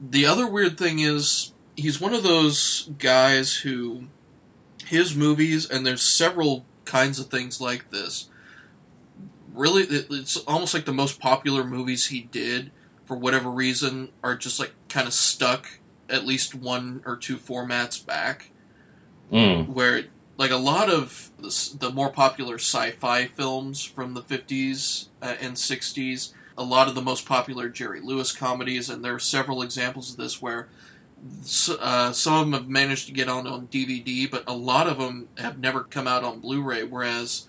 [0.00, 4.04] The other weird thing is he's one of those guys who
[4.86, 8.28] his movies, and there's several kinds of things like this.
[9.52, 12.70] Really, it's almost like the most popular movies he did,
[13.04, 18.04] for whatever reason, are just like kind of stuck at least one or two formats
[18.04, 18.50] back
[19.32, 19.66] Mm.
[19.70, 20.04] where
[20.36, 25.56] like a lot of the, the more popular sci-fi films from the 50s uh, and
[25.56, 30.10] 60s a lot of the most popular jerry lewis comedies and there are several examples
[30.10, 30.68] of this where
[31.80, 34.98] uh, some of them have managed to get on on dvd but a lot of
[34.98, 37.46] them have never come out on blu-ray whereas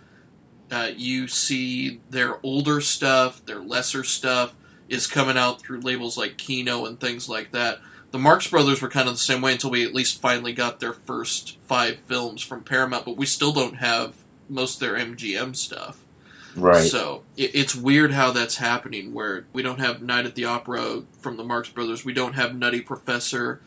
[0.72, 4.54] uh, you see their older stuff their lesser stuff
[4.90, 7.80] is coming out through labels like kino and things like that
[8.12, 10.80] the Marx Brothers were kind of the same way until we at least finally got
[10.80, 14.16] their first five films from Paramount, but we still don't have
[14.48, 16.06] most of their MGM stuff.
[16.56, 16.84] Right.
[16.84, 21.04] So it, it's weird how that's happening, where we don't have Night at the Opera
[21.20, 23.62] from the Marx Brothers, we don't have Nutty Professor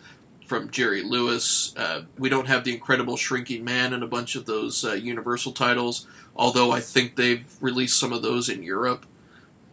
[0.46, 4.46] from Jerry Lewis, uh, we don't have The Incredible Shrinking Man and a bunch of
[4.46, 9.06] those uh, Universal titles, although I think they've released some of those in Europe.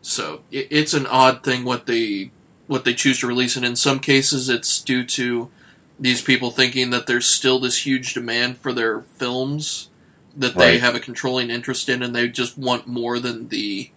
[0.01, 2.31] So it, it's an odd thing what they
[2.67, 5.49] what they choose to release, and in some cases it's due to
[5.99, 9.89] these people thinking that there's still this huge demand for their films
[10.37, 10.79] that they Right.
[10.79, 13.93] have a controlling interest in, and they just want more than the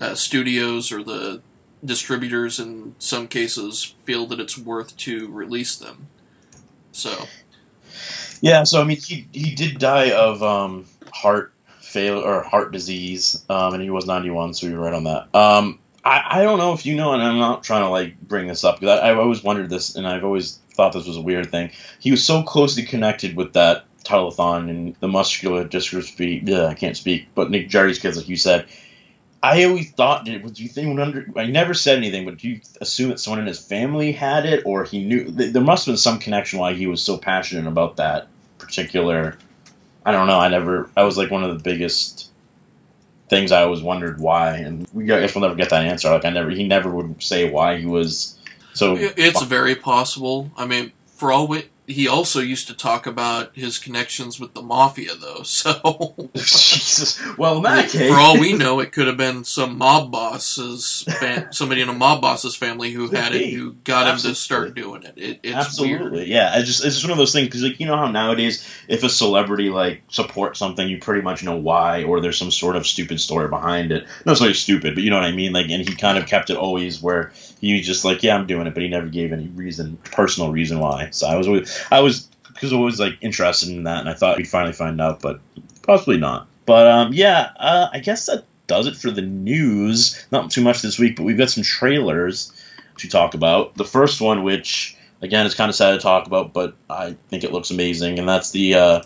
[0.00, 1.42] uh, studios or the
[1.84, 2.60] distributors.
[2.60, 6.10] In some cases, feel that it's worth to release them.
[6.92, 7.32] So
[8.42, 13.44] Yeah, so I mean, he he did die of um, heart fail or heart disease,
[13.48, 15.34] um, and he was ninety one, so you're right on that.
[15.34, 18.46] Um, I I don't know if you know, and I'm not trying to like bring
[18.46, 21.50] this up because I've always wondered this, and I've always thought this was a weird
[21.50, 21.72] thing.
[21.98, 26.40] He was so closely connected with that telethon and the muscular dystrophy.
[26.46, 28.66] Yeah, I can't speak, but Nick Jerry's kids, like you said.
[29.40, 32.60] I always thought, did, do you think, under, I never said anything, but do you
[32.80, 35.30] assume that someone in his family had it, or he knew?
[35.30, 38.26] There must have been some connection why he was so passionate about that
[38.58, 39.38] particular.
[40.04, 40.38] I don't know.
[40.40, 40.90] I never.
[40.96, 42.30] I was like one of the biggest
[43.28, 46.10] things I always wondered why, and we I guess we'll never get that answer.
[46.10, 48.36] Like I never, he never would say why he was
[48.74, 48.96] so.
[48.96, 50.50] It- It's very possible.
[50.56, 54.62] I mean, for all we, he also used to talk about his connections with the
[54.62, 55.42] mafia, though.
[55.44, 57.20] So, Jesus.
[57.36, 61.04] Well, in that case, for all we know, it could have been some mob boss's
[61.18, 64.74] fam- somebody in a mob boss's family who had it, who got him to start
[64.74, 65.14] doing it.
[65.16, 66.28] it it's Absolutely, weird.
[66.28, 66.52] yeah.
[66.54, 69.02] I just it's just one of those things because like you know how nowadays if
[69.02, 72.86] a celebrity like supports something, you pretty much know why, or there's some sort of
[72.86, 74.04] stupid story behind it.
[74.24, 75.52] Not necessarily stupid, but you know what I mean.
[75.52, 78.46] Like, and he kind of kept it always where he was just like, yeah, I'm
[78.46, 81.10] doing it, but he never gave any reason, personal reason why.
[81.10, 84.14] So I was always, I was because I was like interested in that, and I
[84.14, 85.40] thought we'd finally find out, but
[85.82, 86.48] possibly not.
[86.66, 90.26] But um, yeah, uh, I guess that does it for the news.
[90.30, 92.52] Not too much this week, but we've got some trailers
[92.98, 93.74] to talk about.
[93.74, 97.44] The first one, which again is kind of sad to talk about, but I think
[97.44, 99.02] it looks amazing, and that's the uh,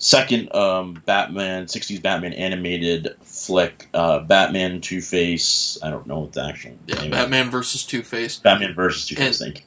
[0.00, 5.78] second um, Batman '60s Batman animated flick, uh, Batman Two Face.
[5.82, 7.18] I don't know what the actual Yeah, name is.
[7.18, 8.38] Batman versus Two Face.
[8.38, 9.38] Batman versus Two Face.
[9.38, 9.64] Thank you.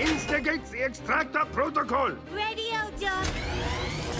[0.00, 2.10] Instigate the extractor protocol.
[2.30, 3.26] Radio, Doc.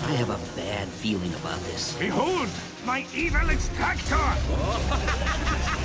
[0.09, 1.97] I have a bad feeling about this.
[1.99, 2.49] Behold,
[2.85, 4.17] my evil extractor.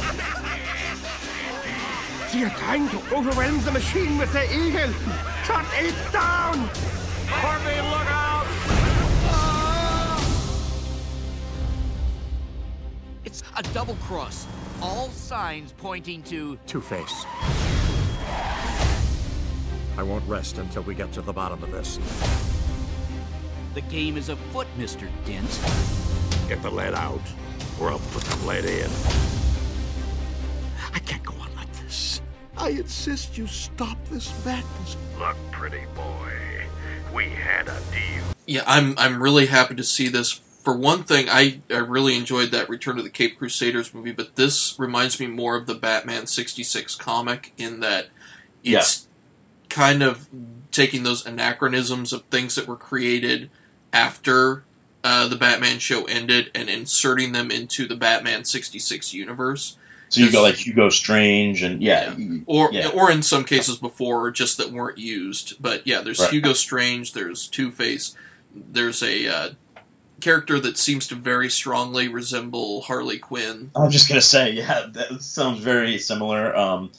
[2.31, 4.93] they are trying to overwhelm the machine with their eagle.
[5.43, 6.69] Shut it down.
[7.27, 8.47] Harvey, look out.
[13.25, 14.47] It's a double cross.
[14.81, 16.57] All signs pointing to.
[16.67, 17.25] Two Face.
[19.97, 21.99] I won't rest until we get to the bottom of this.
[23.73, 25.07] The game is afoot, Mr.
[25.25, 25.59] Dent.
[26.47, 27.21] Get the lead out,
[27.79, 28.89] or I'll put the lead in.
[30.93, 31.23] I can't
[32.61, 34.95] I insist you stop this madness.
[35.17, 36.31] Look, pretty boy,
[37.11, 38.23] we had a deal.
[38.45, 40.39] Yeah, I'm I'm really happy to see this.
[40.63, 44.35] For one thing, I, I really enjoyed that Return of the Caped Crusaders movie, but
[44.35, 48.09] this reminds me more of the Batman 66 comic in that
[48.63, 49.07] it's
[49.67, 50.27] kind of
[50.69, 53.49] taking those anachronisms of things that were created
[53.91, 54.65] after
[55.03, 59.77] uh, the Batman show ended and inserting them into the Batman 66 universe.
[60.11, 62.13] So you got like Hugo Strange and yeah,
[62.45, 62.89] Or yeah.
[62.89, 65.55] or in some cases before, just that weren't used.
[65.61, 66.31] But yeah, there's Right.
[66.31, 68.13] Hugo Strange, there's Two Face,
[68.53, 69.49] there's a uh,
[70.19, 73.71] character that seems to very strongly resemble Harley Quinn.
[73.73, 76.55] I was just gonna say, yeah, that sounds very similar.
[76.55, 76.91] Um,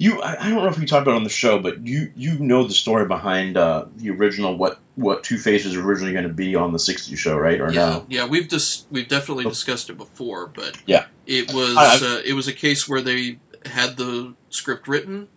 [0.00, 2.10] you, I, I don't know if we talked about it on the show, but you
[2.16, 6.26] you know the story behind uh, the original what what Two Face was originally going
[6.26, 7.60] to be on the '60s show, right?
[7.60, 8.06] Or Yeah, no?
[8.08, 11.04] yeah, we've dis- we've definitely discussed it before, but Yeah.
[11.26, 15.28] it was I- uh, it was a case where they had the script written,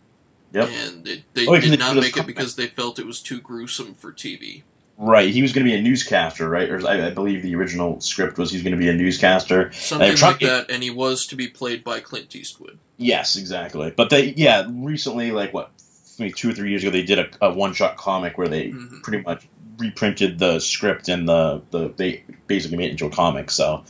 [0.54, 0.69] Yep.
[0.69, 3.93] and it, they Oh, did not make it because they felt it was too gruesome
[3.95, 4.63] for TV.
[4.97, 5.29] Right.
[5.29, 6.69] He was going to be a newscaster, right?
[6.69, 9.71] Or I, I believe the original script was he's going to be a newscaster.
[9.73, 12.77] Something trying- like that, and he was to be played by Clint Eastwood.
[12.97, 13.91] Yes, exactly.
[13.95, 15.71] But they, yeah, recently, like what,
[16.19, 19.01] maybe two or three years ago, they did a, a one-shot comic where they Mhm.
[19.01, 19.47] pretty much
[19.79, 23.49] reprinted the script and the the they basically made it into a comic.
[23.49, 23.84] So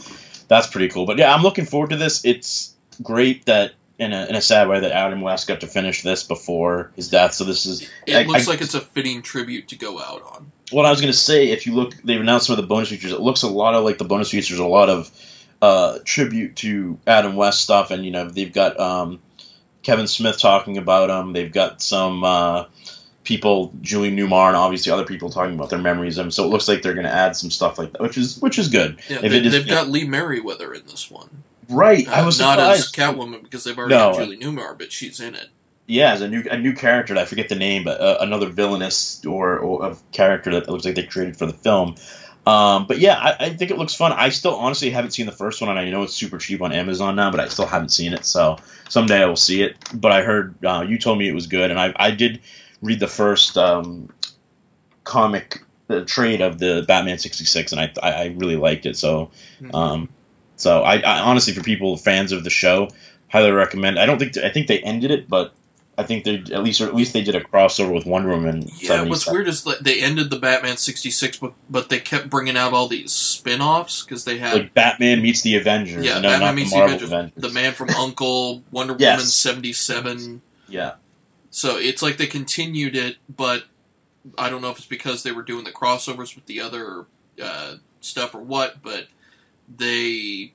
[0.48, 1.06] that's pretty cool.
[1.06, 2.24] But yeah, I'm looking forward to this.
[2.24, 6.02] It's great that in a in a sad way that Adam West got to finish
[6.02, 7.34] this before his death.
[7.34, 10.24] So this is It I- looks I- like it's a fitting tribute to go out
[10.24, 10.52] on.
[10.74, 13.12] What I was gonna say, if you look, they've announced some of the bonus features.
[13.12, 15.10] It looks a lot of like the bonus features, a lot of
[15.62, 19.20] uh, tribute to Adam West stuff, and you know they've got um,
[19.84, 21.32] Kevin Smith talking about him.
[21.34, 22.66] They've got some uh,
[23.24, 26.32] people, Julie Newmar, and obviously other people talking about their memories of him.
[26.32, 28.68] So it looks like they're gonna add some stuff like that, which is which is
[28.70, 29.00] good.
[29.10, 31.30] Yeah, If they, is- they've got Lee Meriwether in this one.
[31.70, 32.08] right.
[32.10, 32.92] I Uh, was not as.
[32.92, 34.12] Catwoman because they've already No.
[34.14, 35.48] got Julie Newmar, but she's in it.
[35.86, 37.17] Yeah, as a new a new character.
[37.17, 40.96] I forget the name, but uh, another villainous or, or of character that looks like
[40.96, 41.96] they created for the film.
[42.46, 44.12] Um, but yeah, I, I think it looks fun.
[44.12, 46.72] I still honestly haven't seen the first one, and I know it's super cheap on
[46.72, 48.26] Amazon now, but I still haven't seen it.
[48.26, 48.58] So
[48.89, 49.78] someday I will see it.
[49.93, 52.41] But I heard uh, you told me it was good, and I I did
[52.82, 54.10] read the first um,
[55.04, 58.96] comic uh, trade of the Batman sixty six, and I, I I really liked it.
[58.96, 59.32] So
[59.74, 60.10] um,
[60.56, 62.89] so I, I honestly, for people fans of the show,
[63.30, 64.00] highly recommend.
[64.00, 65.54] I don't think I think they ended it, but
[65.97, 68.67] I think they at least or at least they did a crossover with Wonder Woman.
[68.79, 72.29] Yeah, what's weird is that they ended the Batman sixty six, but but they kept
[72.29, 76.03] bringing out all these spin offs because they had Like Batman meets the Avengers.
[76.06, 77.41] yeah, no, Batman meets the the Avengers, Avengers.
[77.43, 79.17] the Man from Uncle, Wonder Yes.
[79.19, 80.41] Woman seventy seven.
[80.67, 80.93] Yeah,
[81.51, 83.65] So it's like they continued it, but
[84.38, 87.06] I don't know if it's because they were doing the crossovers with the other
[87.39, 89.08] uh, stuff or what, but
[89.77, 90.53] they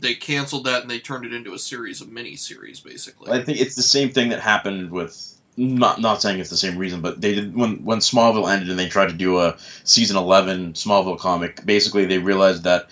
[0.00, 3.32] they canceled that and they turned it into a series of mini series basically.
[3.32, 5.32] I think it's the same thing that happened with.
[5.58, 8.78] Not not saying it's the same reason, but they did when when Smallville ended and
[8.78, 11.64] they tried to do a season eleven Smallville comic.
[11.64, 12.90] Basically, they realized that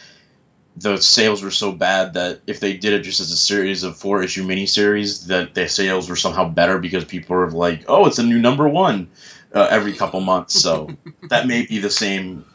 [0.77, 3.99] the sales were so bad that if they did it just as a series of
[3.99, 8.19] four issue miniseries, that their sales were somehow better because people were like, "Oh, it's
[8.19, 9.11] a new number one
[9.53, 10.89] uh, every couple months." So
[11.29, 12.47] that may be the same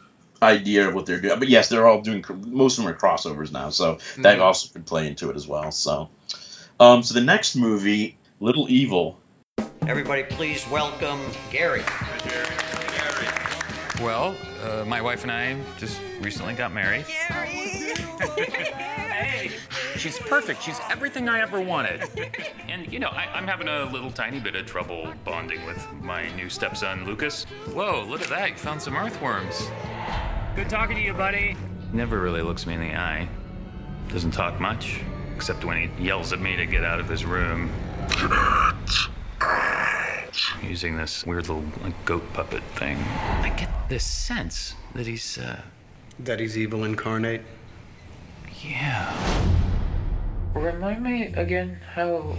[0.42, 1.38] idea of what they're doing.
[1.38, 2.24] But yes, they're all doing.
[2.46, 4.42] Most of them are crossovers now, so that Mhm.
[4.42, 5.70] also could play into it as well.
[5.72, 6.08] So,
[6.78, 9.18] um, so the next movie, Little Evil.
[9.86, 11.20] Everybody, please welcome
[11.50, 11.82] Gary.
[14.00, 14.34] Well,
[14.64, 17.04] uh, my wife and I just recently got married.
[18.30, 19.50] hey,
[19.96, 20.62] she's perfect.
[20.62, 22.04] She's everything I ever wanted.
[22.68, 26.30] And, you know, I, I'm having a little tiny bit of trouble bonding with my
[26.34, 27.44] new stepson, Lucas.
[27.74, 28.48] Whoa, look at that.
[28.50, 29.68] You found some earthworms.
[30.56, 31.56] Good talking to you, buddy.
[31.92, 33.28] Never really looks me in the eye.
[34.08, 35.00] Doesn't talk much,
[35.36, 37.70] except when he yells at me to get out of his room.
[40.62, 42.96] using this weird little like, goat puppet thing.
[42.98, 45.60] I get this sense that he's, uh,
[46.18, 47.42] That he's evil incarnate.
[48.62, 49.16] yeah.
[50.54, 52.36] Remind me again how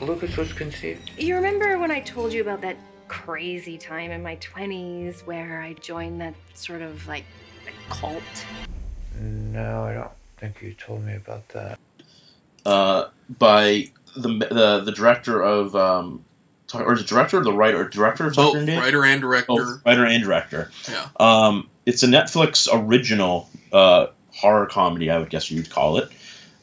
[0.00, 1.10] Lucas was conceived?
[1.18, 2.76] You remember when I told you about that
[3.08, 7.24] crazy time in my 20s where I joined that sort of like
[7.88, 8.22] cult?
[9.20, 11.78] No, I don't think you told me about that.
[12.66, 13.08] uh,
[13.38, 16.24] by the the the director of um,
[16.74, 18.80] or the director or the writer director of Both Tucker and Dale?
[18.80, 19.46] writer and director.
[19.48, 20.70] Both writer and director.
[20.88, 21.08] Yeah.
[21.18, 26.10] Um, it's a Netflix original uh, horror comedy, I would guess you'd call it.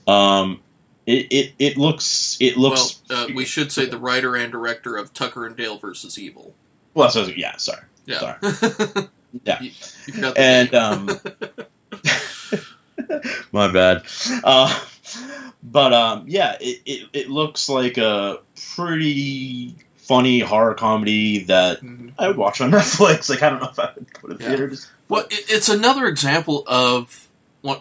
[0.08, 0.62] Um,
[1.08, 4.96] it, it, it looks it Well, looks uh, we should say the writer and director
[4.96, 6.54] of Tucker and Dale versus Evil.
[6.94, 7.10] well.
[7.10, 8.38] So yeah, sorry, Yeah.
[8.40, 9.08] sorry,
[9.44, 9.72] yeah, You,
[10.08, 11.10] you forgot the and um,
[13.52, 14.04] my bad.
[14.44, 14.80] Uh,
[15.64, 18.40] but um, yeah, it, it it looks like a
[18.76, 22.14] pretty funny horror comedy that Mhm.
[22.20, 23.30] I would watch on Netflix.
[23.30, 24.50] Like I don't know if I would go to Yeah.
[24.50, 24.90] theaters.
[25.10, 27.28] Well, it, it's another example of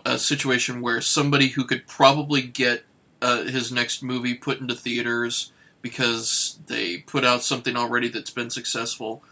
[0.07, 2.85] a situation where somebody who could probably get
[3.21, 5.53] uh, his next movie put into theaters
[5.83, 9.23] because they put out something already that's been successful,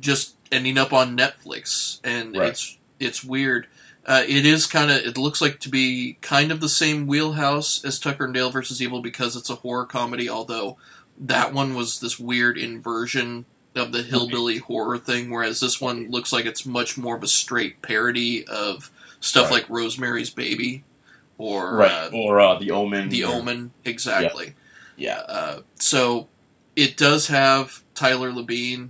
[0.00, 2.48] just ending up on Netflix, and Right.
[2.50, 3.66] it's it's weird.
[4.06, 4.98] Uh, it is kind of.
[4.98, 8.80] It looks like to be kind of the same wheelhouse as Tucker and Dale versus
[8.80, 10.28] Evil because it's a horror comedy.
[10.28, 10.76] Although
[11.18, 13.44] that one was this weird inversion
[13.76, 17.28] of the hillbilly horror thing, whereas this one looks like it's much more of a
[17.28, 19.62] straight parody of stuff Right.
[19.62, 20.84] like Rosemary's Baby
[21.36, 23.10] or right uh, or uh, the Omen.
[23.10, 23.72] The or- Omen.
[23.84, 24.54] Exactly.
[24.96, 26.26] Yeah, Uh, so
[26.74, 28.88] it does have Tyler Labine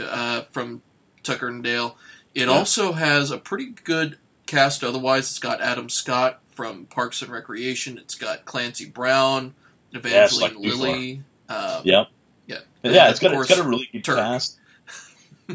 [0.00, 0.82] uh, from
[1.22, 1.96] Tucker and Dale.
[2.34, 2.54] It Yeah.
[2.54, 4.84] also has a pretty good cast.
[4.84, 7.98] Otherwise, it's got Adam Scott from Parks and Recreation.
[7.98, 9.54] It's got Clancy Brown,
[9.92, 10.62] Yes, like Evangeline.
[10.80, 11.22] Lilly.
[11.48, 11.82] Um.
[11.84, 12.04] Yeah.
[12.46, 14.18] Yeah, And it's got course, it's got a really good Turk.
[14.18, 14.58] cast.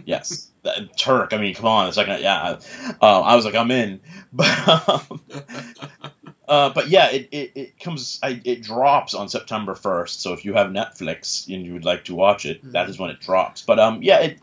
[0.06, 0.50] yes,
[0.98, 1.32] Turk.
[1.34, 2.60] I mean, come on, it's like a, yeah.
[3.02, 4.02] Uh, I was like, I'm in,
[4.34, 5.22] but um,
[6.52, 10.22] uh, but yeah, it, it, it comes I, it drops on September first.
[10.22, 13.10] So if you have Netflix and you would like to watch it, that is when
[13.10, 13.62] it drops.
[13.62, 14.40] But um, yeah, it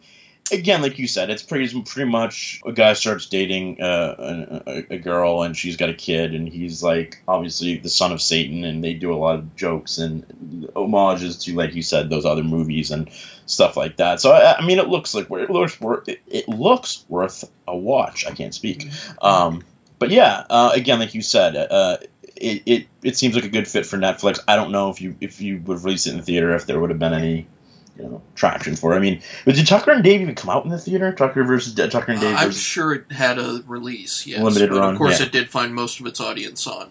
[0.50, 4.98] again, like you said, it's pretty pretty much a guy starts dating uh, a, a,
[4.98, 8.82] girl and she's got a kid and he's like obviously the son of Satan and
[8.82, 12.90] they do a lot of jokes and homages to like you said those other movies
[12.90, 13.10] and
[13.44, 14.20] stuff like that.
[14.22, 17.76] So I, I mean, it looks like it looks worth it, it looks worth a
[17.76, 18.26] watch.
[18.26, 18.88] I can't speak,
[19.20, 19.62] um,
[19.98, 21.56] but yeah, uh, again, like you said.
[21.56, 21.98] Uh,
[22.40, 24.38] it, it, it seems like a good fit for Netflix.
[24.46, 26.78] I don't know if you if you would release it in the theater if there
[26.78, 27.48] would have been any
[27.96, 28.96] you know traction for it.
[28.96, 31.12] I mean, but did Tucker and Dave even come out in the theater?
[31.12, 34.40] Tucker versus Tucker and Dave I'm sure it had a release, yes.
[34.40, 35.26] Limited but run, of course, yeah.
[35.26, 36.90] it did find most of its audience on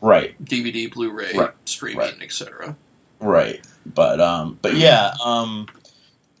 [0.00, 2.22] right, DVD, Blu-ray, Right, streaming, right.
[2.22, 2.76] etc.
[3.20, 3.60] right.
[3.86, 5.12] But um, but yeah.
[5.24, 5.66] Um,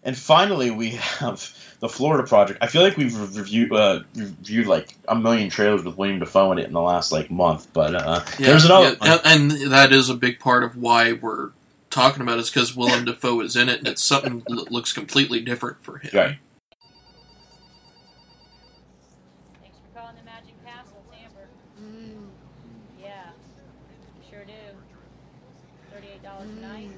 [0.08, 2.58] and finally we have the Florida Project.
[2.62, 6.58] I feel like we've reviewed uh, reviewed like a million trailers with Willem Dafoe in
[6.58, 7.68] it in the last like month.
[7.74, 8.96] But uh, there's another.
[9.02, 9.20] yeah, one.
[9.26, 11.50] and that is a big part of why we're
[11.90, 14.94] talking about it, is because Willem Dafoe is in it, and it's something that looks
[14.94, 16.10] completely different for him.
[16.14, 16.38] Right.
[19.60, 21.48] Thanks for calling the Magic Castle, Amber.
[21.78, 22.28] Mm.
[22.98, 23.30] Yeah,
[24.30, 24.54] sure do.
[25.92, 26.88] Thirty-eight dollars a night.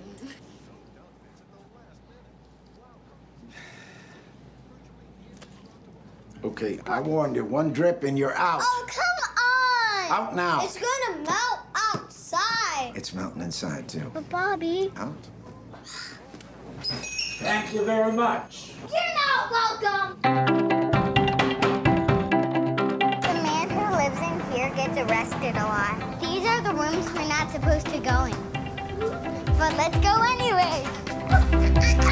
[6.43, 7.45] Okay, I warned you.
[7.45, 8.61] One drip and you're out.
[8.62, 9.05] Oh, come
[10.16, 10.26] on!
[10.28, 10.64] Out now.
[10.64, 11.61] It's gonna melt
[11.93, 12.93] outside.
[12.97, 14.11] It's melting inside, too.
[14.14, 15.14] But Bobby, Out.
[16.82, 18.72] thank you very much.
[18.88, 20.18] You're not welcome.
[23.20, 26.20] The man who lives in here gets arrested a lot.
[26.20, 28.36] These are the rooms we're not supposed to go in.
[29.59, 30.86] But let's go anyway.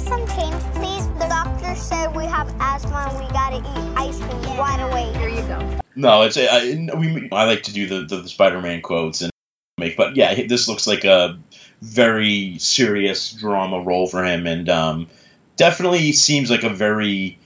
[0.00, 1.06] Could you give us some change, please?
[1.18, 5.12] The doctor said we have asthma and we gotta eat ice cream right away.
[5.18, 5.80] Here you go.
[5.94, 7.28] No, it's I, we.
[7.32, 9.30] I like to do the, the, the Spider-Man quotes and
[9.78, 11.38] make, but yeah, this looks like a
[11.82, 15.08] very serious drama role for him, and um,
[15.56, 17.38] definitely seems like a very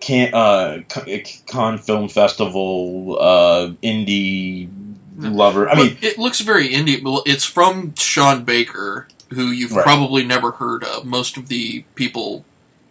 [0.00, 1.08] can uh Con-
[1.48, 4.68] con film festival uh indie
[5.16, 5.68] lover.
[5.68, 7.02] I Well, mean, it looks very indie.
[7.02, 9.84] Well, it's from Sean Baker, who you've Right.
[9.84, 11.04] probably never heard of.
[11.04, 12.44] Most of the people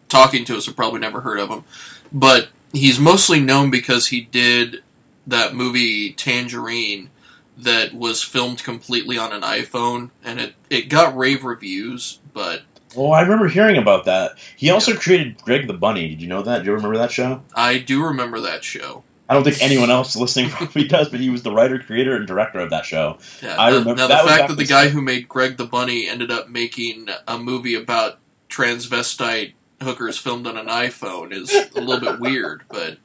[0.10, 1.64] talking to us have probably never heard of him,
[2.12, 4.84] but he's mostly known because he did
[5.26, 7.10] that movie Tangerine
[7.58, 12.62] that was filmed completely on an iPhone, and it it got rave reviews, but
[12.96, 14.34] oh, I remember hearing about that.
[14.56, 16.08] He also created Greg the Bunny.
[16.10, 16.60] Did you know that?
[16.60, 17.42] Do you remember that show?
[17.56, 19.04] I do remember that show.
[19.30, 22.26] I don't think anyone else listening probably does, but he was the writer, creator, and
[22.28, 23.18] director of that show.
[23.44, 25.58] Yeah, I now- remember now that the was fact that the guy who made Greg
[25.58, 28.20] the Bunny ended up making a movie about
[28.50, 32.98] transvestite hookers filmed on an iPhone is a little bit weird, but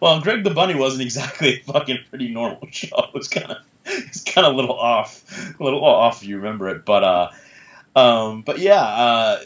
[0.00, 2.96] Well, Greg the Bunny wasn't exactly a fucking pretty normal show.
[2.98, 5.22] It was kind of, it's kind of a little off,
[5.58, 6.84] a little off if you remember it.
[6.84, 7.30] But, uh,
[7.94, 9.38] um, but yeah, uh,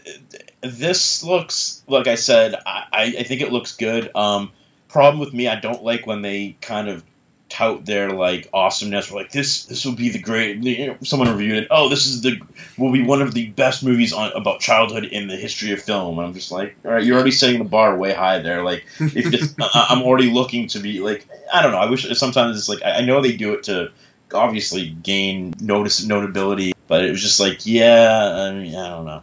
[0.62, 2.54] this looks like I said.
[2.66, 4.10] I I think it looks good.
[4.14, 4.52] Um,
[4.92, 7.02] problem with me, I don't like when they kind of
[7.48, 9.10] tout their like awesomeness.
[9.10, 10.58] We're like this, this will be the great.
[10.58, 11.68] You know, someone reviewed it.
[11.70, 12.40] Oh, this is the
[12.78, 16.18] will be one of the best movies on about childhood in the history of film.
[16.18, 18.62] And I'm just like, all right, you're already setting the bar way high there.
[18.64, 21.78] Like, if it's, I- I'm already looking to be like, I don't know.
[21.78, 23.90] I wish sometimes it's like I I know they do it to
[24.32, 29.22] obviously gain notice notability, but it was just like, yeah, I, mean, I don't know.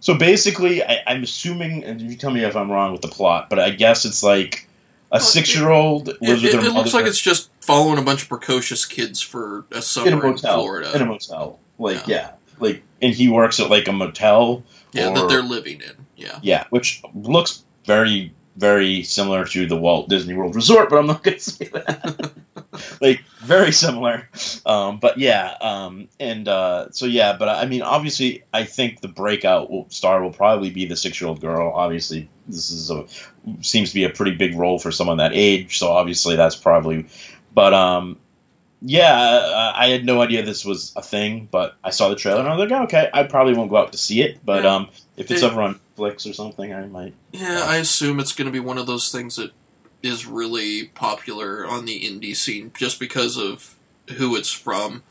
[0.00, 3.50] So basically, I, I'm assuming, and you tell me if I'm wrong with the plot,
[3.50, 4.68] but I guess it's like
[5.12, 7.98] a six year old it, lives with it- her it looks like it's just following
[7.98, 10.60] a bunch of precocious kids for a summer in a in, motel.
[10.60, 10.92] Florida.
[10.96, 12.32] In a motel, like yeah.
[12.58, 14.64] like and he works at like a motel.
[14.92, 16.06] yeah, or- that they're living in.
[16.16, 16.38] Yeah.
[16.42, 21.22] yeah, which looks very very similar to the Walt Disney World Resort, but I'm not
[21.22, 22.32] going to say that.
[23.00, 24.28] like very similar,
[24.64, 29.08] um, but yeah, um, and uh, so yeah, but I mean, obviously, I think the
[29.08, 31.72] breakout will, star will probably be the six year old girl.
[31.74, 33.04] Obviously, this is a
[33.60, 37.06] seems to be a pretty big role for someone that age, so obviously that's probably,
[37.54, 38.18] but um.
[38.84, 42.40] Yeah, I I had no idea this was a thing, but I saw the trailer
[42.40, 44.64] and I was like, oh, okay, I probably won't go out to see it, but
[44.64, 44.74] Yeah.
[44.74, 47.14] um, if it's It- ever on Netflix or something, I might.
[47.30, 49.52] Yeah, I assume it's going to be one of those things that
[50.02, 53.76] is really popular on the indie scene just because of
[54.16, 55.02] who it's from.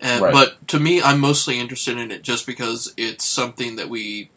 [0.00, 0.32] And, Right.
[0.32, 4.30] But to me, I'm mostly interested in it just because it's something that we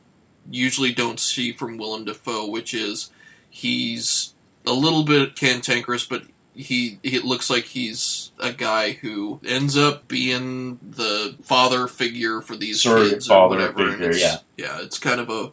[0.49, 3.11] usually don't see from Willem Dafoe, which is
[3.49, 4.33] he's
[4.65, 10.07] a little bit cantankerous, but he it looks like he's a guy who ends up
[10.07, 13.83] being the father figure for these Surrogate kids or whatever.
[13.83, 14.37] and figure, it's, yeah.
[14.57, 15.51] yeah, it's kind of a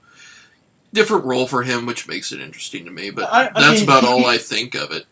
[0.96, 3.10] different role for him, which makes it interesting to me.
[3.10, 5.06] But I- I that's mean, about he- all I think of it.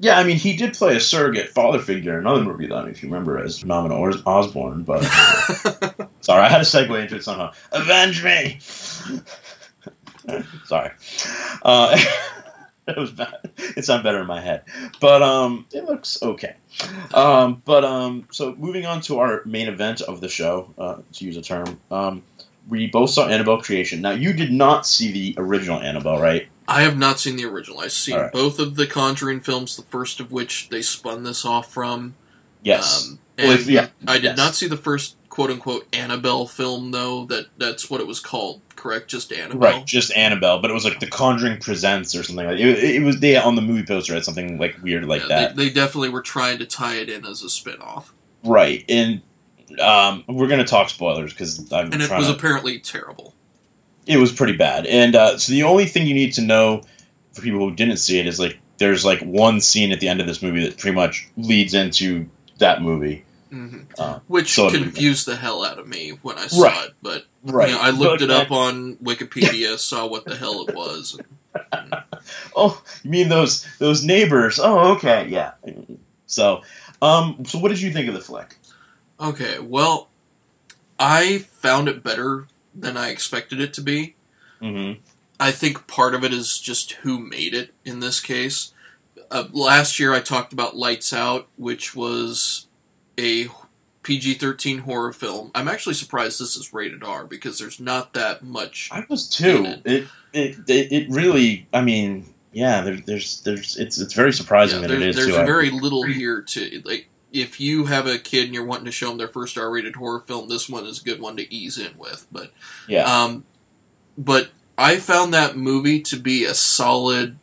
[0.00, 3.02] Yeah, I mean, he did play a surrogate father figure in another movie, though, if
[3.02, 4.82] you remember, as Norman Os- Osborn.
[4.82, 5.02] But
[6.20, 7.52] sorry, I had to segue into it somehow.
[7.72, 8.58] Avenge me!
[10.64, 10.90] sorry,
[11.62, 11.96] uh,
[12.88, 13.50] it was bad.
[13.76, 14.62] It sounded better in my head,
[15.00, 16.56] but um, it looks okay.
[17.12, 21.24] Um, but um, so moving on to our main event of the show, uh, to
[21.24, 22.22] use a term, um,
[22.68, 24.00] we both saw Annabelle Creation.
[24.00, 26.48] Now, you did not see the original Annabelle, right?
[26.66, 27.80] I have not seen the original.
[27.80, 28.32] I've seen right.
[28.32, 32.14] both of the Conjuring films, the first of which they spun this off from.
[32.62, 33.10] Yes.
[33.10, 34.36] Um, Well, yeah, I did yes.
[34.38, 37.26] not see the first quote unquote Annabelle film though.
[37.26, 39.10] That that's what it was called, correct?
[39.10, 39.58] Just Annabelle.
[39.58, 42.78] Right, just Annabelle, but it was like The Conjuring Presents or something like it.
[42.78, 45.56] It was they on the movie poster had something like weird like Yeah, that.
[45.56, 48.14] They, they definitely were trying to tie it in as a spin-off.
[48.44, 49.20] right, and
[49.80, 53.34] um, we're gonna talk spoilers because I'm And it was to- apparently terrible.
[54.06, 54.86] it was pretty bad.
[54.86, 56.82] And uh, so the only thing you need to know
[57.32, 60.20] for people who didn't see it is like there's like one scene at the end
[60.20, 63.24] of this movie that pretty much leads into that movie.
[63.50, 66.86] hmm Uh, Which so- confused the hell out of me when I saw Right.
[66.88, 66.94] it.
[67.02, 67.68] But Right.
[67.70, 71.18] you know, I looked But it up on Wikipedia, saw what the hell it was.
[72.56, 74.58] Oh, you mean those those neighbors?
[74.62, 75.52] Oh, okay, yeah.
[76.26, 76.62] So,
[77.02, 78.56] um, so what did you think of the flick?
[79.20, 80.08] Okay, well,
[80.98, 84.16] I found it better than I expected it to be.
[84.60, 85.00] Mm-hmm.
[85.38, 88.72] I think part of it is just who made it in this case.
[89.30, 92.66] Uh, last year I talked about Lights Out, which was
[93.18, 93.48] a
[94.02, 95.50] PG 13 horror film.
[95.54, 98.90] I'm actually surprised this is rated R because there's not that much.
[98.92, 99.64] I was too.
[99.84, 101.66] It it it, it really.
[101.72, 102.82] I mean, yeah.
[102.82, 105.44] There, there's there's it's it's very surprising that it is there's too.
[105.44, 107.08] Very little here to like.
[107.34, 110.20] If you have a kid and you're wanting to show them their first R-rated horror
[110.20, 112.26] film, this one is a good one to ease in with.
[112.30, 112.52] But
[112.88, 113.04] Yeah.
[113.04, 113.44] um,
[114.16, 117.36] but I found that movie to be a solid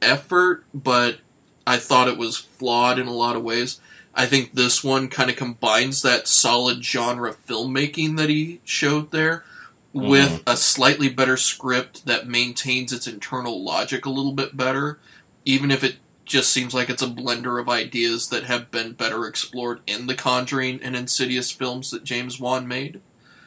[0.00, 1.18] effort, but
[1.66, 3.80] I thought it was flawed in a lot of ways.
[4.14, 9.44] I think this one kind of combines that solid genre filmmaking that he showed there
[9.92, 14.98] with a slightly better script that maintains its internal logic a little bit better,
[15.44, 15.96] even if it
[16.28, 20.14] just seems like it's a blender of ideas that have been better explored in the
[20.14, 23.00] Conjuring and Insidious films that James Wan made.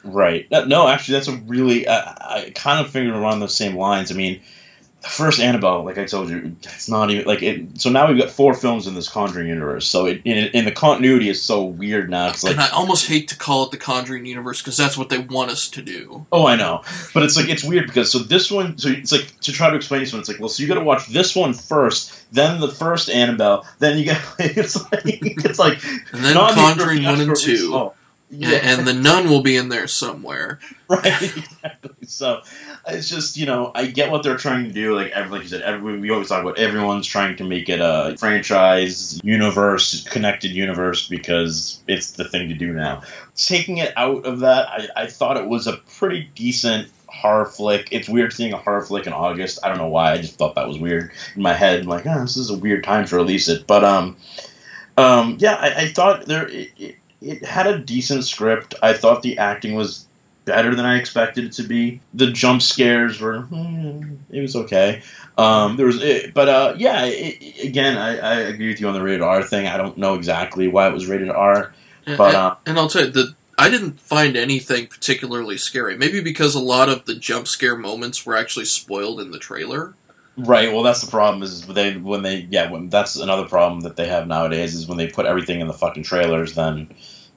[0.04, 0.46] Right.
[0.50, 1.86] No, actually, that's a really.
[1.86, 4.10] I I kind of figured around those same lines.
[4.10, 4.40] I mean,
[5.02, 7.80] first Annabelle, like I told you, it's not even like it.
[7.80, 9.86] So now we've got four films in this Conjuring universe.
[9.86, 12.28] So it, in, in the continuity is so weird now.
[12.28, 15.08] It's like and I almost hate to call it the Conjuring universe because that's what
[15.08, 16.26] they want us to do.
[16.32, 16.82] Oh, I know,
[17.14, 19.76] but it's like it's weird because so this one, so it's like to try to
[19.76, 22.60] explain this one, it's like well, so you got to watch this one first, then
[22.60, 25.82] the first Annabelle, then you get it's like it's like
[26.12, 27.70] And then Conjuring one and two.
[27.74, 27.94] oh,
[28.40, 30.58] A- and the nun will be in there somewhere.
[30.88, 31.90] right exactly.
[32.06, 32.42] So
[32.86, 34.94] it's just you know I get what they're trying to do.
[34.94, 37.80] Like every, like you said, every, we always talk about everyone's trying to make it
[37.80, 43.02] a franchise universe, connected universe because it's the thing to do now.
[43.36, 47.88] Taking it out of that, I, I thought it was a pretty decent horror flick.
[47.92, 49.60] It's weird seeing a horror flick in August.
[49.62, 50.12] I don't know why.
[50.12, 51.80] I just thought that was weird in my head.
[51.80, 53.66] I'm like, oh, this is a weird time to release it.
[53.66, 54.16] But um,
[54.96, 58.74] um, yeah, I, I thought there it, it, it had a decent script.
[58.82, 60.06] I thought the acting was
[60.44, 62.00] better than I expected it to be.
[62.14, 65.02] The jump scares were, hmm, it was okay.
[65.38, 68.94] Um, there was, it, but uh, yeah, it, again, I, I agree with you on
[68.94, 69.66] the rated R thing.
[69.66, 71.72] I don't know exactly why it was rated R,
[72.04, 75.96] but and- uh, and I'll tell you the I didn't find anything particularly scary.
[75.96, 79.94] Maybe because a lot of the jump scare moments were actually spoiled in the trailer.
[80.36, 80.72] Right.
[80.72, 81.42] Well, that's the problem.
[81.42, 84.98] Is they when they yeah when that's another problem that they have nowadays is when
[84.98, 86.54] they put everything in the fucking trailers.
[86.54, 86.88] Then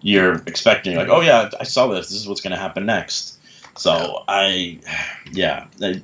[0.05, 2.09] you're expecting like, oh yeah, I saw this.
[2.09, 3.39] This is what's going to happen next.
[3.75, 4.79] So I,
[5.31, 5.99] yeah, I,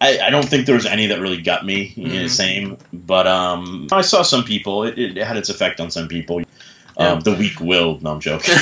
[0.00, 1.92] I don't think there was any that really got me.
[1.94, 2.26] you know.
[2.26, 4.84] Same, but um, I saw some people.
[4.84, 6.40] It, it had its effect on some people.
[6.40, 6.46] Yeah.
[7.08, 7.98] Um, the weak will.
[8.00, 8.56] No, I'm joking.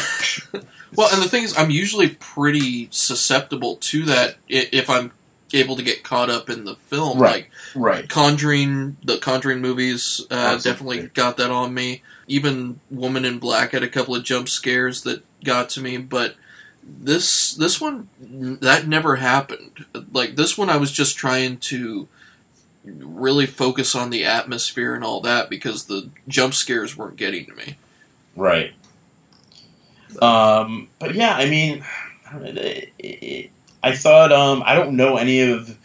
[0.94, 5.12] Well, and the thing is, I'm usually pretty susceptible to that if I'm
[5.54, 7.18] able to get caught up in the film.
[7.18, 8.08] Right, Like right.
[8.10, 12.02] Conjuring, the Conjuring movies uh, definitely got that on me.
[12.32, 16.36] Even Woman in Black had a couple of jump scares that got to me, but
[16.82, 18.08] this this one
[18.60, 19.84] that never happened.
[20.12, 22.08] Like this one, I was just trying to
[22.84, 27.54] really focus on the atmosphere and all that because the jump scares weren't getting to
[27.54, 27.76] me.
[28.34, 28.72] Right.
[30.20, 31.84] Um, but yeah, I mean,
[33.82, 35.76] I thought um, I don't know any of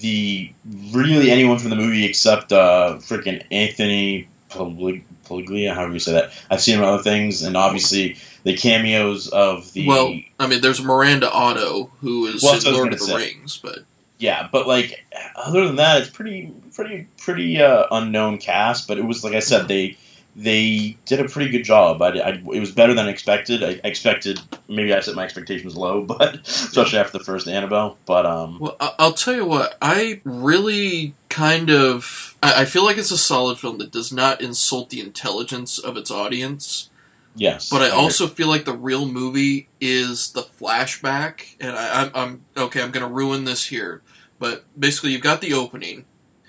[0.00, 0.52] the
[0.92, 6.32] really anyone from the movie except uh, freaking Anthony Pagli- Paglia, however you say that.
[6.50, 10.82] I've seen him other things, and obviously the cameos of the Well, I mean, there's
[10.82, 13.16] Miranda Otto who is Well, that's in what I was Lord of the say.
[13.16, 13.78] Rings, but
[14.18, 15.04] yeah, but like
[15.36, 18.86] other than that, it's pretty pretty pretty uh, unknown cast.
[18.86, 19.96] But it was like I said, they
[20.36, 22.02] they did a pretty good job.
[22.02, 23.62] I, I it was better than expected.
[23.62, 27.96] I, I expected maybe I set my expectations low, but especially after the first Annabelle.
[28.06, 29.76] But um, Well, I- I'll tell you what.
[29.80, 32.36] I really kind of.
[32.42, 35.96] I I feel like it's a solid film that does not insult the intelligence of
[35.96, 36.90] its audience.
[37.36, 37.98] yes, But I agree.
[37.98, 42.82] also feel like the real movie is the flashback, and I, I'm, I'm okay.
[42.82, 44.02] I'm going to ruin this here,
[44.38, 46.04] but basically, you've got the opening.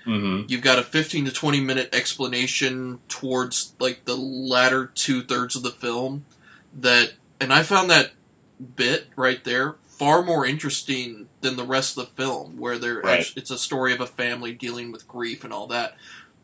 [0.06, 0.48] Mhm.
[0.48, 5.62] You've got a 15 to 20 minute explanation towards like the latter two thirds of
[5.62, 6.24] the film.
[6.78, 8.12] That, and I found that
[8.76, 13.32] bit right there far more interesting than the rest of the film, where there Right.
[13.34, 15.96] it's a story of a family dealing with grief and all that.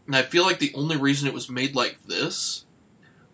[0.06, 2.64] And I feel like the only reason it was made like this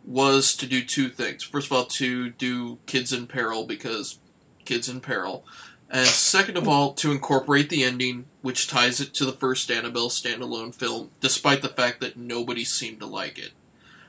[0.05, 1.43] was to do two things.
[1.43, 4.19] First of all, to do kids in peril because
[4.65, 5.45] kids in peril,
[5.91, 10.09] and second of all, to incorporate the ending, which ties it to the first Annabelle
[10.11, 13.53] standalone film, despite the fact that nobody seemed to like it.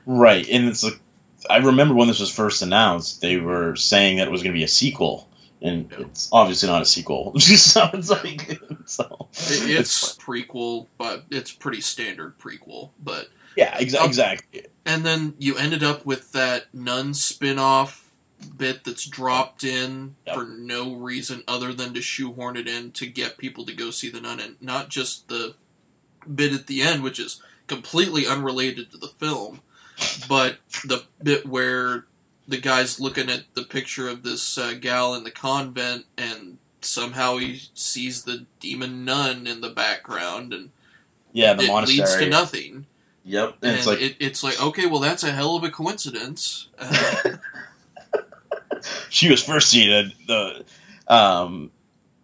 [0.06, 1.00] right, and it's like
[1.48, 4.58] I remember when this was first announced, they were saying that it was going to
[4.58, 5.26] be a sequel.
[5.62, 9.28] And it's obviously not a sequel, so it's like so.
[9.32, 12.90] It- It's prequel, but it's pretty standard prequel.
[13.02, 14.06] But yeah, exa- oh.
[14.06, 14.66] exactly.
[14.86, 18.09] and then you ended up with that nun spin-off
[18.56, 23.38] bit that's dropped in for no reason other than to shoehorn it in to get
[23.38, 25.54] people to go see the nun and not just the
[26.32, 29.60] bit at the end which is completely unrelated to the film
[30.28, 32.06] but the bit where
[32.48, 37.36] the guy's looking at the picture of this uh, gal in the convent and somehow
[37.36, 40.70] he sees the demon nun in the background and
[41.32, 42.86] Yeah, the it leads to nothing.
[43.24, 45.70] Yep, and and it's like it, it's like okay, well, that's a hell of a
[45.70, 46.68] coincidence.
[46.78, 47.14] Uh,
[49.10, 50.64] she was first seen at the
[51.08, 51.70] um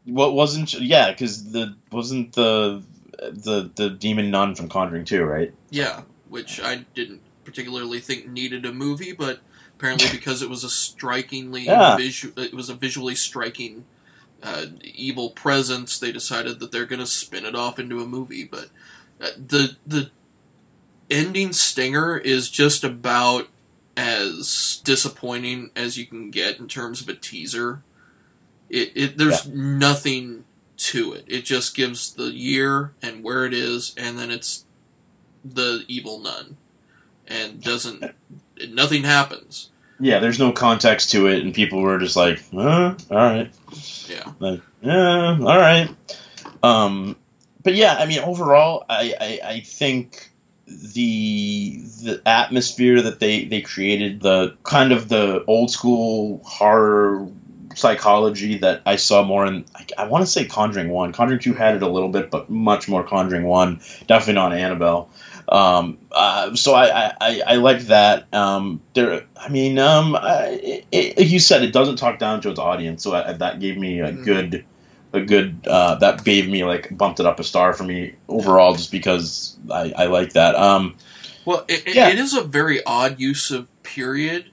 [0.04, 2.82] what wasn't yeah because the wasn't the
[3.18, 8.64] the the demon nun from conjuring 2 right yeah, which I didn't particularly think needed
[8.66, 9.40] a movie, but
[9.76, 11.96] apparently because it was a strikingly Yeah.
[11.96, 13.84] visu- it was a visually striking
[14.42, 18.44] uh, evil presence, they decided that they're going to spin it off into a movie.
[18.44, 18.68] But
[19.20, 20.10] uh, the the
[21.10, 23.48] ending stinger is just about
[23.96, 27.82] as disappointing as you can get in terms of a teaser.
[28.68, 30.44] It, it there's nothing
[30.76, 31.24] to it.
[31.26, 34.64] It just gives the year and where it is, and then it's
[35.44, 36.56] the evil nun,
[37.26, 38.04] and doesn't
[38.68, 39.70] nothing happens.
[39.98, 43.50] Yeah, there's no context to it, and people were just like, uh, all right.
[44.08, 44.32] Yeah.
[44.38, 45.88] Like, yeah, all right.
[46.62, 47.16] Um,
[47.62, 50.30] but yeah, I mean, overall, I, I, I think
[50.66, 57.28] the the atmosphere that they they created, the kind of the old school horror
[57.76, 61.12] psychology that I saw more in, I, I want to say Conjuring One.
[61.12, 63.80] Conjuring Two had it a little bit, but much more Conjuring One.
[64.06, 65.10] Definitely not Annabelle.
[65.48, 68.26] Um, uh, so I, I, I, like that.
[68.34, 72.50] Um, there, I mean, um, I, it, it, you said it doesn't talk down to
[72.50, 74.64] its audience, so I, that gave me a good,
[75.16, 78.74] a good, uh, that gave me like bumped it up a star for me overall,
[78.74, 80.54] just because I, I like that.
[80.54, 80.96] Um,
[81.44, 82.08] Well, it, it- Yeah.
[82.08, 84.46] it is a very odd use of period.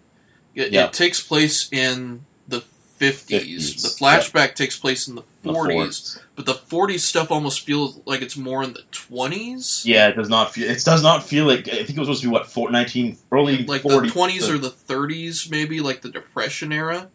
[0.56, 0.86] It, Yeah.
[0.86, 2.62] it takes place in the
[3.00, 3.42] 50s.
[3.42, 8.22] 50s, The flashback takes place in the 40s, but the 40s stuff almost feels like
[8.22, 9.84] it's more in the 20s.
[9.86, 10.70] yeah, it does not feel.
[10.70, 11.68] It does not feel like.
[11.68, 14.50] I think it was supposed to be what four, 19, early Like 40s, the 20s
[14.50, 17.10] or the 30s, maybe, like the Depression era.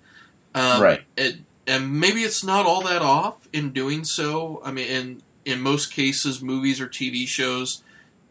[0.54, 1.00] Um, Right.
[1.16, 1.36] It,
[1.68, 4.60] and maybe it's not all that off in doing so.
[4.64, 7.82] I mean, in, in most cases, movies or TV shows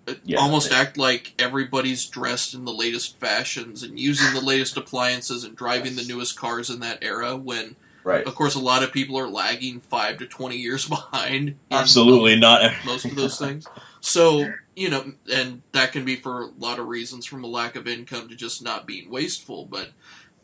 [0.08, 4.42] uh, Yeah, almost they- act like everybody's dressed in the latest fashions and using the
[4.42, 8.26] latest appliances and driving the newest cars in that era when Right.
[8.26, 12.38] of course a lot of people are lagging 5 to 20 years behind in Absolutely
[12.40, 12.72] not.
[12.86, 13.68] most of those things
[14.00, 17.76] so you know and that can be for a lot of reasons from a lack
[17.76, 19.90] of income to just not being wasteful but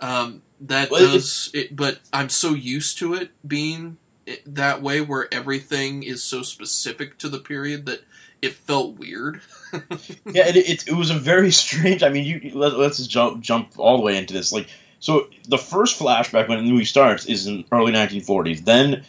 [0.01, 3.97] um, that Well, does it but i'm so used to it being
[4.45, 8.03] that way where everything is so specific to the period that
[8.41, 9.41] it felt weird
[10.25, 12.03] yeah, it, it, it was a very strange.
[12.03, 14.51] I mean, you let, let's just jump jump all the way into this.
[14.51, 14.67] Like,
[14.99, 18.63] so the first flashback when the movie starts is in early 1940s.
[18.63, 19.05] Then,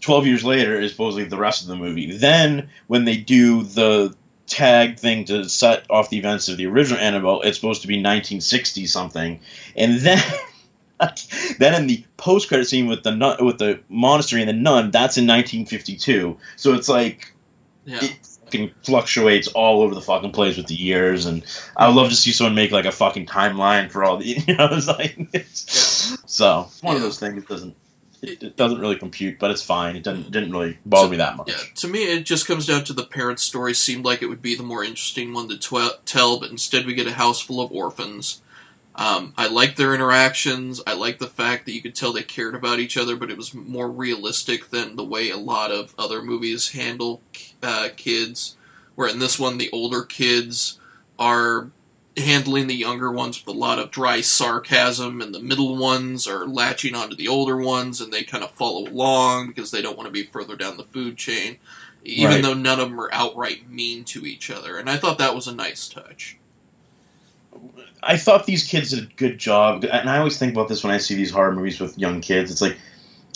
[0.00, 2.16] 12 years later is supposedly the rest of the movie.
[2.16, 4.14] Then, when they do the
[4.46, 7.94] tag thing to set off the events of the original Annabelle, it's supposed to be
[7.94, 9.40] 1960 something,
[9.76, 10.22] and then.
[11.58, 14.90] then in the post credit scene with the nun, with the monastery and the nun,
[14.90, 16.38] that's in 1952.
[16.56, 17.32] So it's like
[17.84, 21.44] yeah it fucking fluctuates all over the fucking place with the years, and
[21.76, 24.56] I would love to see someone make like a fucking timeline for all the, you
[24.56, 27.42] know, it's like, it's, so it's one of those things.
[27.42, 27.76] It doesn't,
[28.22, 29.96] it, it doesn't really compute, but it's fine.
[29.96, 30.30] It didn't mm.
[30.30, 31.48] didn't really bother me that much.
[31.48, 33.74] Yeah, to me, it just comes down to the parents' story.
[33.74, 36.94] Seemed like it would be the more interesting one to tw- tell, but instead we
[36.94, 38.40] get a house full of orphans.
[38.98, 40.80] Um, I like their interactions.
[40.86, 43.36] I like the fact that you could tell they cared about each other, but it
[43.36, 47.20] was more realistic than the way a lot of other movies handle
[47.62, 48.56] uh, kids.
[48.94, 50.80] Where in this one, the older kids
[51.18, 51.70] are
[52.16, 56.46] handling the younger ones with a lot of dry sarcasm, and the middle ones are
[56.46, 60.06] latching onto the older ones, and they kind of follow along because they don't want
[60.06, 61.58] to be further down the food chain,
[62.02, 62.42] even Right.
[62.42, 64.78] though none of them are outright mean to each other.
[64.78, 66.38] And I thought that was a nice touch.
[68.02, 70.92] I thought these kids did a good job, and I always think about this when
[70.92, 72.50] I see these horror movies with young kids.
[72.50, 72.76] It's like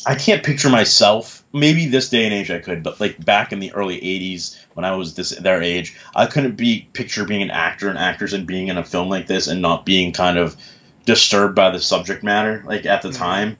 [0.07, 1.45] I can't picture myself.
[1.53, 4.85] Maybe this day and age I could, but like back in the early '80s when
[4.85, 8.47] I was this their age, I couldn't be picture being an actor and actors and
[8.47, 10.57] being in a film like this and not being kind of
[11.05, 13.19] disturbed by the subject matter like at the mm-hmm.
[13.19, 13.59] time.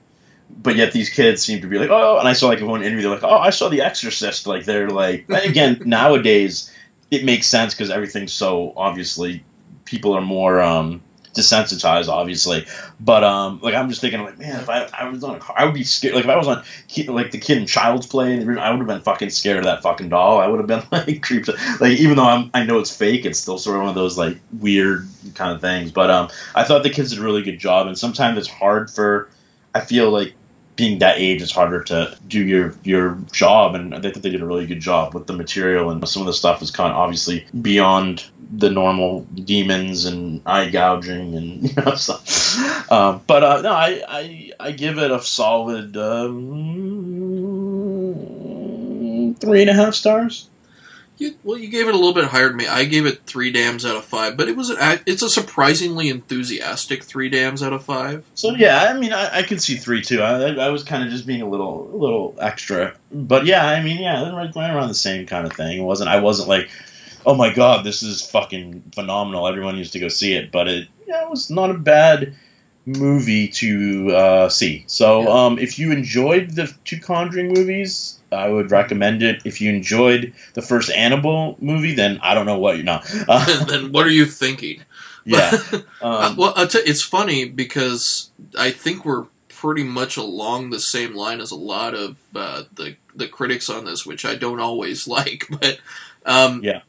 [0.49, 3.03] But yet these kids seem to be like, oh, and I saw like one interview,
[3.03, 4.47] they're like, oh, I saw The Exorcist.
[4.47, 6.71] Like they're like, again, nowadays
[7.09, 9.43] it makes sense because everything's so obviously
[9.85, 11.01] people are more um,
[11.33, 12.65] desensitized, obviously.
[12.99, 15.55] But um, like I'm just thinking, like, man, if I, I was on, a car,
[15.57, 16.15] I would be scared.
[16.15, 16.63] Like if I was on,
[17.07, 20.09] like the kid in Child's Play, I would have been fucking scared of that fucking
[20.09, 20.39] doll.
[20.39, 21.49] I would have been like creeped.
[21.79, 24.17] Like even though I'm, I know it's fake, it's still sort of one of those
[24.17, 25.91] like weird kind of things.
[25.91, 28.89] But um, I thought the kids did a really good job, and sometimes it's hard
[28.89, 29.29] for.
[29.73, 30.33] I feel like
[30.75, 34.29] being that age, it's harder to do your your job, and I think that they
[34.29, 36.91] did a really good job with the material, and some of the stuff is kind
[36.91, 42.91] of obviously beyond the normal demons and eye gouging and you know stuff.
[42.91, 46.55] Um, but uh, no, I, I I give it a solid um,
[49.39, 50.49] three and a half stars.
[51.21, 52.65] You, well, you gave it a little bit higher than me.
[52.65, 56.09] I gave it three damns out of five, but it was an, it's a surprisingly
[56.09, 58.25] enthusiastic three damns out of five.
[58.33, 60.23] So yeah, I mean, I, I could see three too.
[60.23, 63.83] I, I was kind of just being a little, a little extra, but yeah, I
[63.83, 65.77] mean, yeah, right, right around the same kind of thing.
[65.77, 66.71] It wasn't, I wasn't like,
[67.23, 69.47] oh my god, this is fucking phenomenal.
[69.47, 72.33] Everyone needs to go see it, but it, yeah, it was not a bad
[72.85, 74.83] movie to uh, see.
[74.87, 78.17] So um, if you enjoyed the two Conjuring movies.
[78.33, 79.41] I would recommend it.
[79.43, 83.05] If you enjoyed the first Annabelle movie, then I don't know what you're not.
[83.27, 84.83] Uh, then what are you thinking?
[85.25, 85.51] yeah.
[86.01, 91.13] Uh, Um, well, I'll it's funny because I think we're pretty much along the same
[91.13, 95.07] line as a lot of uh, the the critics on this, which I don't always
[95.17, 95.47] like.
[95.49, 95.79] But
[96.25, 96.81] um, yeah,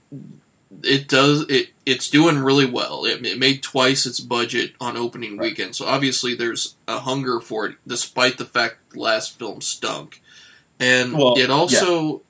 [0.82, 1.70] it does it.
[1.84, 3.04] It's doing really well.
[3.04, 7.66] It, it made twice its budget on opening weekend, so obviously there's a hunger for
[7.66, 10.22] it, despite the fact the last film stunk.
[10.80, 12.22] And Well, it also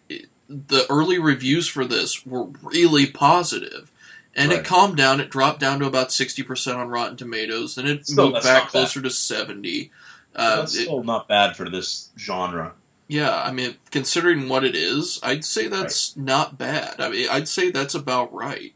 [0.49, 3.91] the early reviews for this were really positive.
[4.35, 4.61] And Right.
[4.61, 5.21] it calmed down.
[5.21, 7.75] It dropped down to about sixty percent on Rotten Tomatoes.
[7.75, 8.71] Then it Still, moved back not bad.
[8.71, 9.91] closer to seventy.
[10.35, 12.73] Uh, That's it- still not bad for this genre.
[13.13, 16.99] Yeah, I mean, considering what it is, I'd say that's not bad.
[16.99, 18.73] I mean, I'd say that's about right.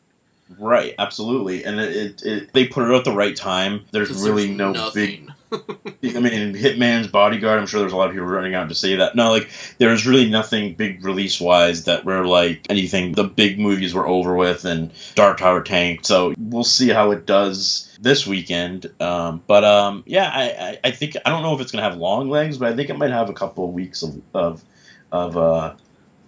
[0.58, 3.86] Right, absolutely, and it, it, it they put it out at the right time.
[3.92, 5.32] There's really there's no nothing.
[5.50, 6.16] big.
[6.16, 8.96] I mean, Hitman's Bodyguard, I'm sure there's a lot of people running out to say
[8.96, 9.16] that.
[9.16, 13.12] No, like there's really nothing big release wise that were like anything.
[13.12, 16.04] The big movies were over with, and Dark Tower tanked.
[16.04, 18.90] So we'll see how it does this weekend.
[19.00, 21.96] Um, but um, yeah, I, I, I think I don't know if it's gonna have
[21.96, 24.64] long legs, but I think it might have a couple of weeks of of,
[25.12, 25.74] of uh,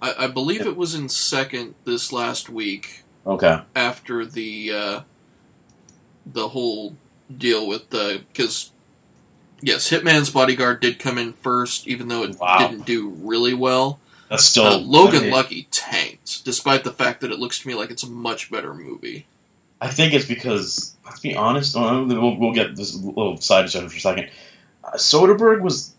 [0.01, 3.61] I, I believe it was in second this last week okay.
[3.75, 5.01] after the uh,
[6.27, 6.97] the whole
[7.35, 8.71] deal with the because
[9.61, 12.59] yes, Hitman's Bodyguard did come in first, even though it Wow.
[12.59, 13.99] didn't do really well.
[14.31, 17.69] That's still Uh, Logan I mean, Lucky tanked, despite the fact that it looks to
[17.69, 19.27] me like it's a much better movie.
[19.81, 23.89] I think it's because, let's be honest, uh, we'll, we'll get this little side discussion
[23.89, 24.31] for a second.
[24.83, 25.95] Uh, Soderbergh was,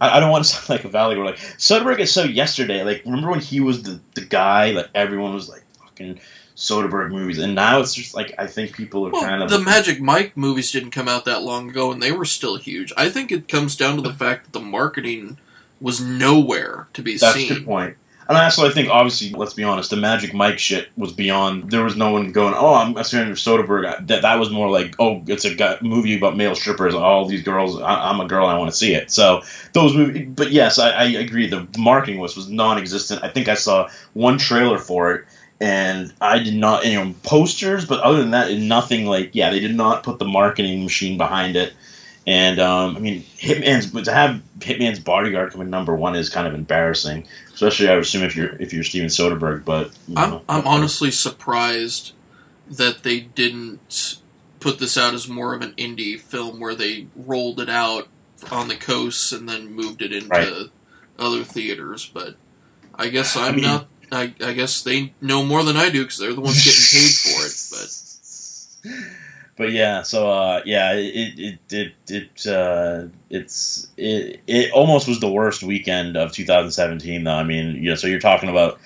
[0.00, 2.84] I, I don't want to sound like a valley where like, Soderbergh is so yesterday.
[2.84, 6.20] Like, remember when he was the, the guy, like, everyone was like, fucking
[6.56, 7.38] Soderbergh movies.
[7.38, 9.50] And now it's just like, I think people are kind of.
[9.50, 12.92] The Magic Mike movies didn't come out that long ago, and they were still huge.
[12.96, 15.38] I think it comes down to the fact that the marketing
[15.80, 17.28] was nowhere to be seen.
[17.28, 17.96] That's a good point.
[18.28, 21.70] And also, I think, obviously, let's be honest, the Magic Mike shit was beyond.
[21.70, 24.68] There was no one going, "Oh, I'm a fan of Soderbergh." That that was more
[24.68, 26.94] like, "Oh, it's a movie about male strippers.
[26.94, 27.80] All these girls.
[27.80, 28.46] I, I'm a girl.
[28.46, 30.28] I want to see it." So those movies.
[30.34, 31.48] But yes, I, I agree.
[31.48, 33.22] The marketing was was non-existent.
[33.22, 35.24] I think I saw one trailer for it,
[35.60, 37.84] and I did not, you know, posters.
[37.84, 39.36] But other than that, nothing like.
[39.36, 41.72] Yeah, they did not put the marketing machine behind it.
[42.26, 46.48] And um, I mean, Hitman's to have Hitman's bodyguard come in number one is kind
[46.48, 49.64] of embarrassing, especially I would assume if you're if you're Steven Soderbergh.
[49.64, 52.12] But I'm, know, I'm honestly surprised
[52.70, 54.20] that they didn't
[54.60, 58.08] put this out as more of an indie film where they rolled it out
[58.52, 60.52] on the coasts and then moved it into Right.
[61.18, 62.08] other theaters.
[62.12, 62.36] But
[62.94, 63.86] I guess I'm I mean- not.
[64.12, 67.12] I, I guess they know more than I do because they're the ones getting paid
[67.12, 67.56] for it.
[68.92, 69.10] But
[69.56, 75.20] but yeah, so uh, yeah, it it it it uh, it's it it almost was
[75.20, 77.30] the worst weekend of 2017 though.
[77.32, 78.78] I mean, you know, so you're talking about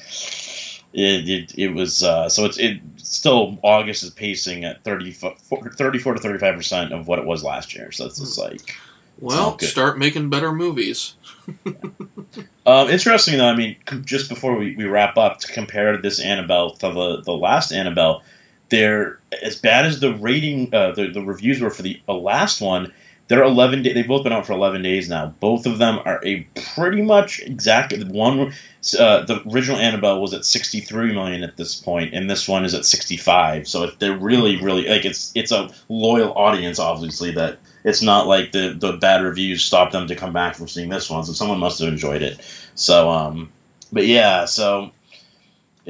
[0.93, 6.15] it it, it was uh, so it's it still August is pacing at 30, 34
[6.15, 7.91] to 35 percent of what it was last year.
[7.91, 8.77] So it's just like
[9.19, 11.15] well, start making better movies.
[12.67, 13.49] Um, interesting though.
[13.49, 17.33] I mean, just before we, we wrap up, to compare this Annabelle to the the
[17.33, 18.23] last Annabelle,
[18.71, 22.93] they're as bad as the rating, uh, the the reviews were for the last one.
[23.29, 23.83] They're eleven.
[23.85, 25.35] Day, they've both been out for eleven days now.
[25.39, 28.53] Both of them are a pretty much exact one.
[28.99, 32.65] Uh, the original Annabelle was at sixty three million at this point, and this one
[32.65, 33.69] is at sixty five.
[33.69, 36.81] So it- they're really, really like it's it's a loyal audience.
[36.81, 40.67] Obviously, that it's not like the the bad reviews stopped them to come back from
[40.67, 41.23] seeing this one.
[41.25, 42.41] So someone must have enjoyed it.
[42.75, 43.53] So um,
[43.93, 44.91] but yeah, so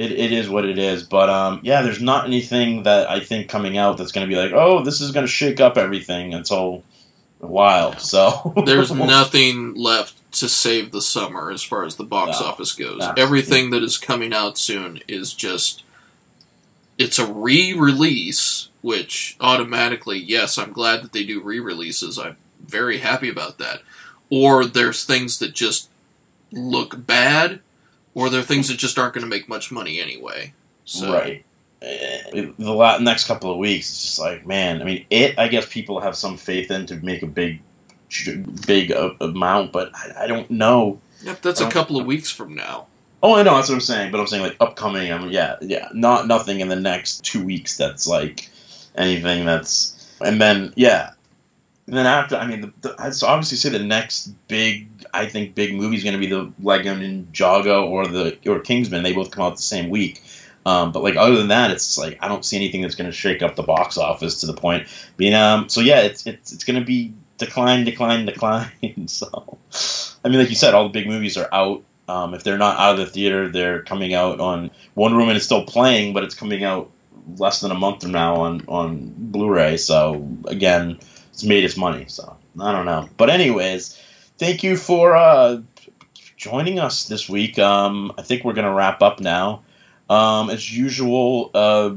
[0.01, 1.03] it, it is what it is.
[1.03, 4.41] But um, yeah, there's not anything that I think coming out that's going to be
[4.41, 6.83] like, oh, this is going to shake up everything until
[7.41, 7.97] a while.
[7.99, 12.73] So There's nothing left to save the summer as far as the box No, office
[12.73, 12.99] goes.
[12.99, 13.15] no.
[13.17, 15.83] Everything that is coming out soon is just
[16.99, 22.19] it's a re-release, which automatically, yes, I'm glad that they do re-releases.
[22.19, 23.81] I'm very happy about that.
[24.29, 25.89] Or there's things that just
[26.53, 27.61] look bad,
[28.15, 30.53] or there are things that just aren't going to make much money anyway.
[30.85, 31.45] So, Right.
[31.83, 34.83] Eh, The next couple of weeks, it's just like, man.
[34.83, 35.39] I mean, it.
[35.39, 37.63] I guess people have some faith in to make a big,
[38.67, 41.01] big uh, amount, but I, I don't know.
[41.23, 42.87] Yep, that's a couple of weeks from now.
[43.23, 45.13] Oh, I know that's what I'm saying, but I'm saying like upcoming.
[45.13, 48.49] I mean, yeah, yeah, not nothing in the next two weeks that's like
[48.95, 51.13] anything that's, and then yeah,
[51.91, 55.55] and then after, I mean, the, the, I'd obviously say the next big, I think
[55.55, 59.03] big movie is going to be the Lego Ninjago or the or Kingsman.
[59.03, 60.23] They both come out the same week.
[60.67, 63.17] Um, but like other than that, it's like I don't see anything that's going to
[63.17, 64.89] shake up the box office to the point.
[65.35, 69.09] Um, so yeah, it's it's it's going to be decline, decline, decline.
[69.09, 69.59] so,
[70.25, 71.83] I mean, like you said, all the big movies are out.
[72.09, 75.45] Um, if they're not out of the theater, they're coming out on Wonder Woman is
[75.45, 76.91] still playing, but it's coming out
[77.39, 79.77] less than a month from now on on Blu-ray.
[79.77, 80.99] So again,
[81.33, 82.07] it's made its money.
[82.09, 83.09] So I don't know.
[83.17, 83.99] But anyways,
[84.41, 85.61] thank you for uh,
[86.39, 87.59] joining us this week.
[87.59, 89.63] Um, I think we're gonna wrap up now.
[90.09, 91.95] Um, as usual, uh,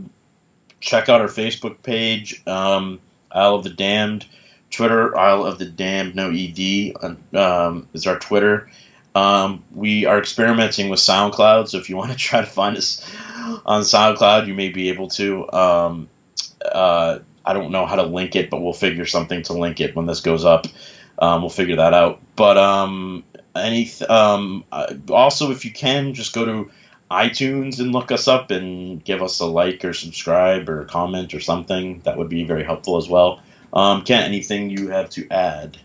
[0.82, 3.00] check out our Facebook page, um,
[3.32, 4.26] Aisle of the Damned.
[4.70, 6.94] Twitter, Aisle of the Damned, no ED,
[7.34, 8.70] um, is our Twitter.
[9.16, 13.10] Um, we are experimenting with SoundCloud, so if you want to try to find us
[13.66, 15.50] on SoundCloud, you may be able to.
[15.54, 16.10] Um,
[16.64, 19.96] uh, I don't know how to link it, but we'll figure something to link it
[19.96, 20.66] when this goes up.
[21.20, 22.22] Um, we'll figure that out.
[22.36, 23.24] But um,
[23.56, 26.72] any um, uh, also, if you can, just go to
[27.12, 31.40] iTunes and look us up and give us a like or subscribe or comment or
[31.40, 32.02] something.
[32.02, 33.42] That would be very helpful as well.
[33.72, 35.78] Um, Kent, anything you have to add?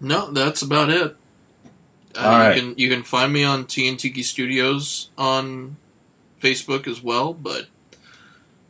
[0.00, 1.16] No, that's about it.
[2.16, 2.56] Uh, All right.
[2.56, 5.76] You can you can find me on TNTiki Studios on
[6.40, 7.66] Facebook as well, but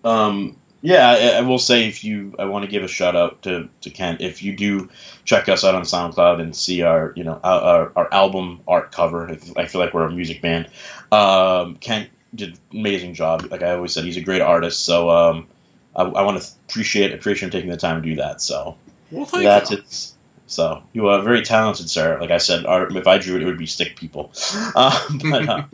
[0.04, 3.43] Um, yeah, I, I will say if you, I want to give a shout out
[3.43, 4.20] to, to Kent.
[4.20, 4.89] If you do
[5.24, 9.31] check us out on SoundCloud and see our, you know, our, our, album art cover,
[9.57, 10.68] I feel like we're a music band.
[11.12, 13.49] Um, Kent did an amazing job.
[13.51, 14.85] Like I always said, he's a great artist.
[14.85, 15.49] So um,
[15.95, 18.41] I, I want to appreciate appreciate him taking the time to do that.
[18.41, 18.76] So
[19.11, 19.78] well, that's you.
[19.78, 20.12] it.
[20.51, 22.18] So you are very talented, sir.
[22.20, 24.32] Like I said, if I drew it, it would be stick people.
[24.74, 25.64] Um, but uh,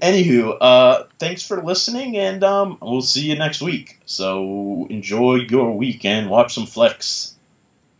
[0.00, 3.98] anywho, uh, thanks for listening, and um, we'll see you next week.
[4.06, 7.34] So enjoy your week and Watch some flicks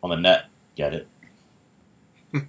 [0.01, 0.45] on the net.
[0.77, 1.07] Get
[2.33, 2.33] it?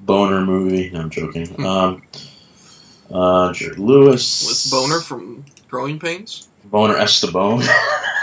[0.00, 0.90] Boner movie.
[0.90, 1.64] No, I'm joking.
[1.64, 2.02] Um,
[3.10, 4.46] uh, Jared Lewis.
[4.46, 6.48] with Boner from Growing Pains.
[6.64, 7.66] Boner Stabone.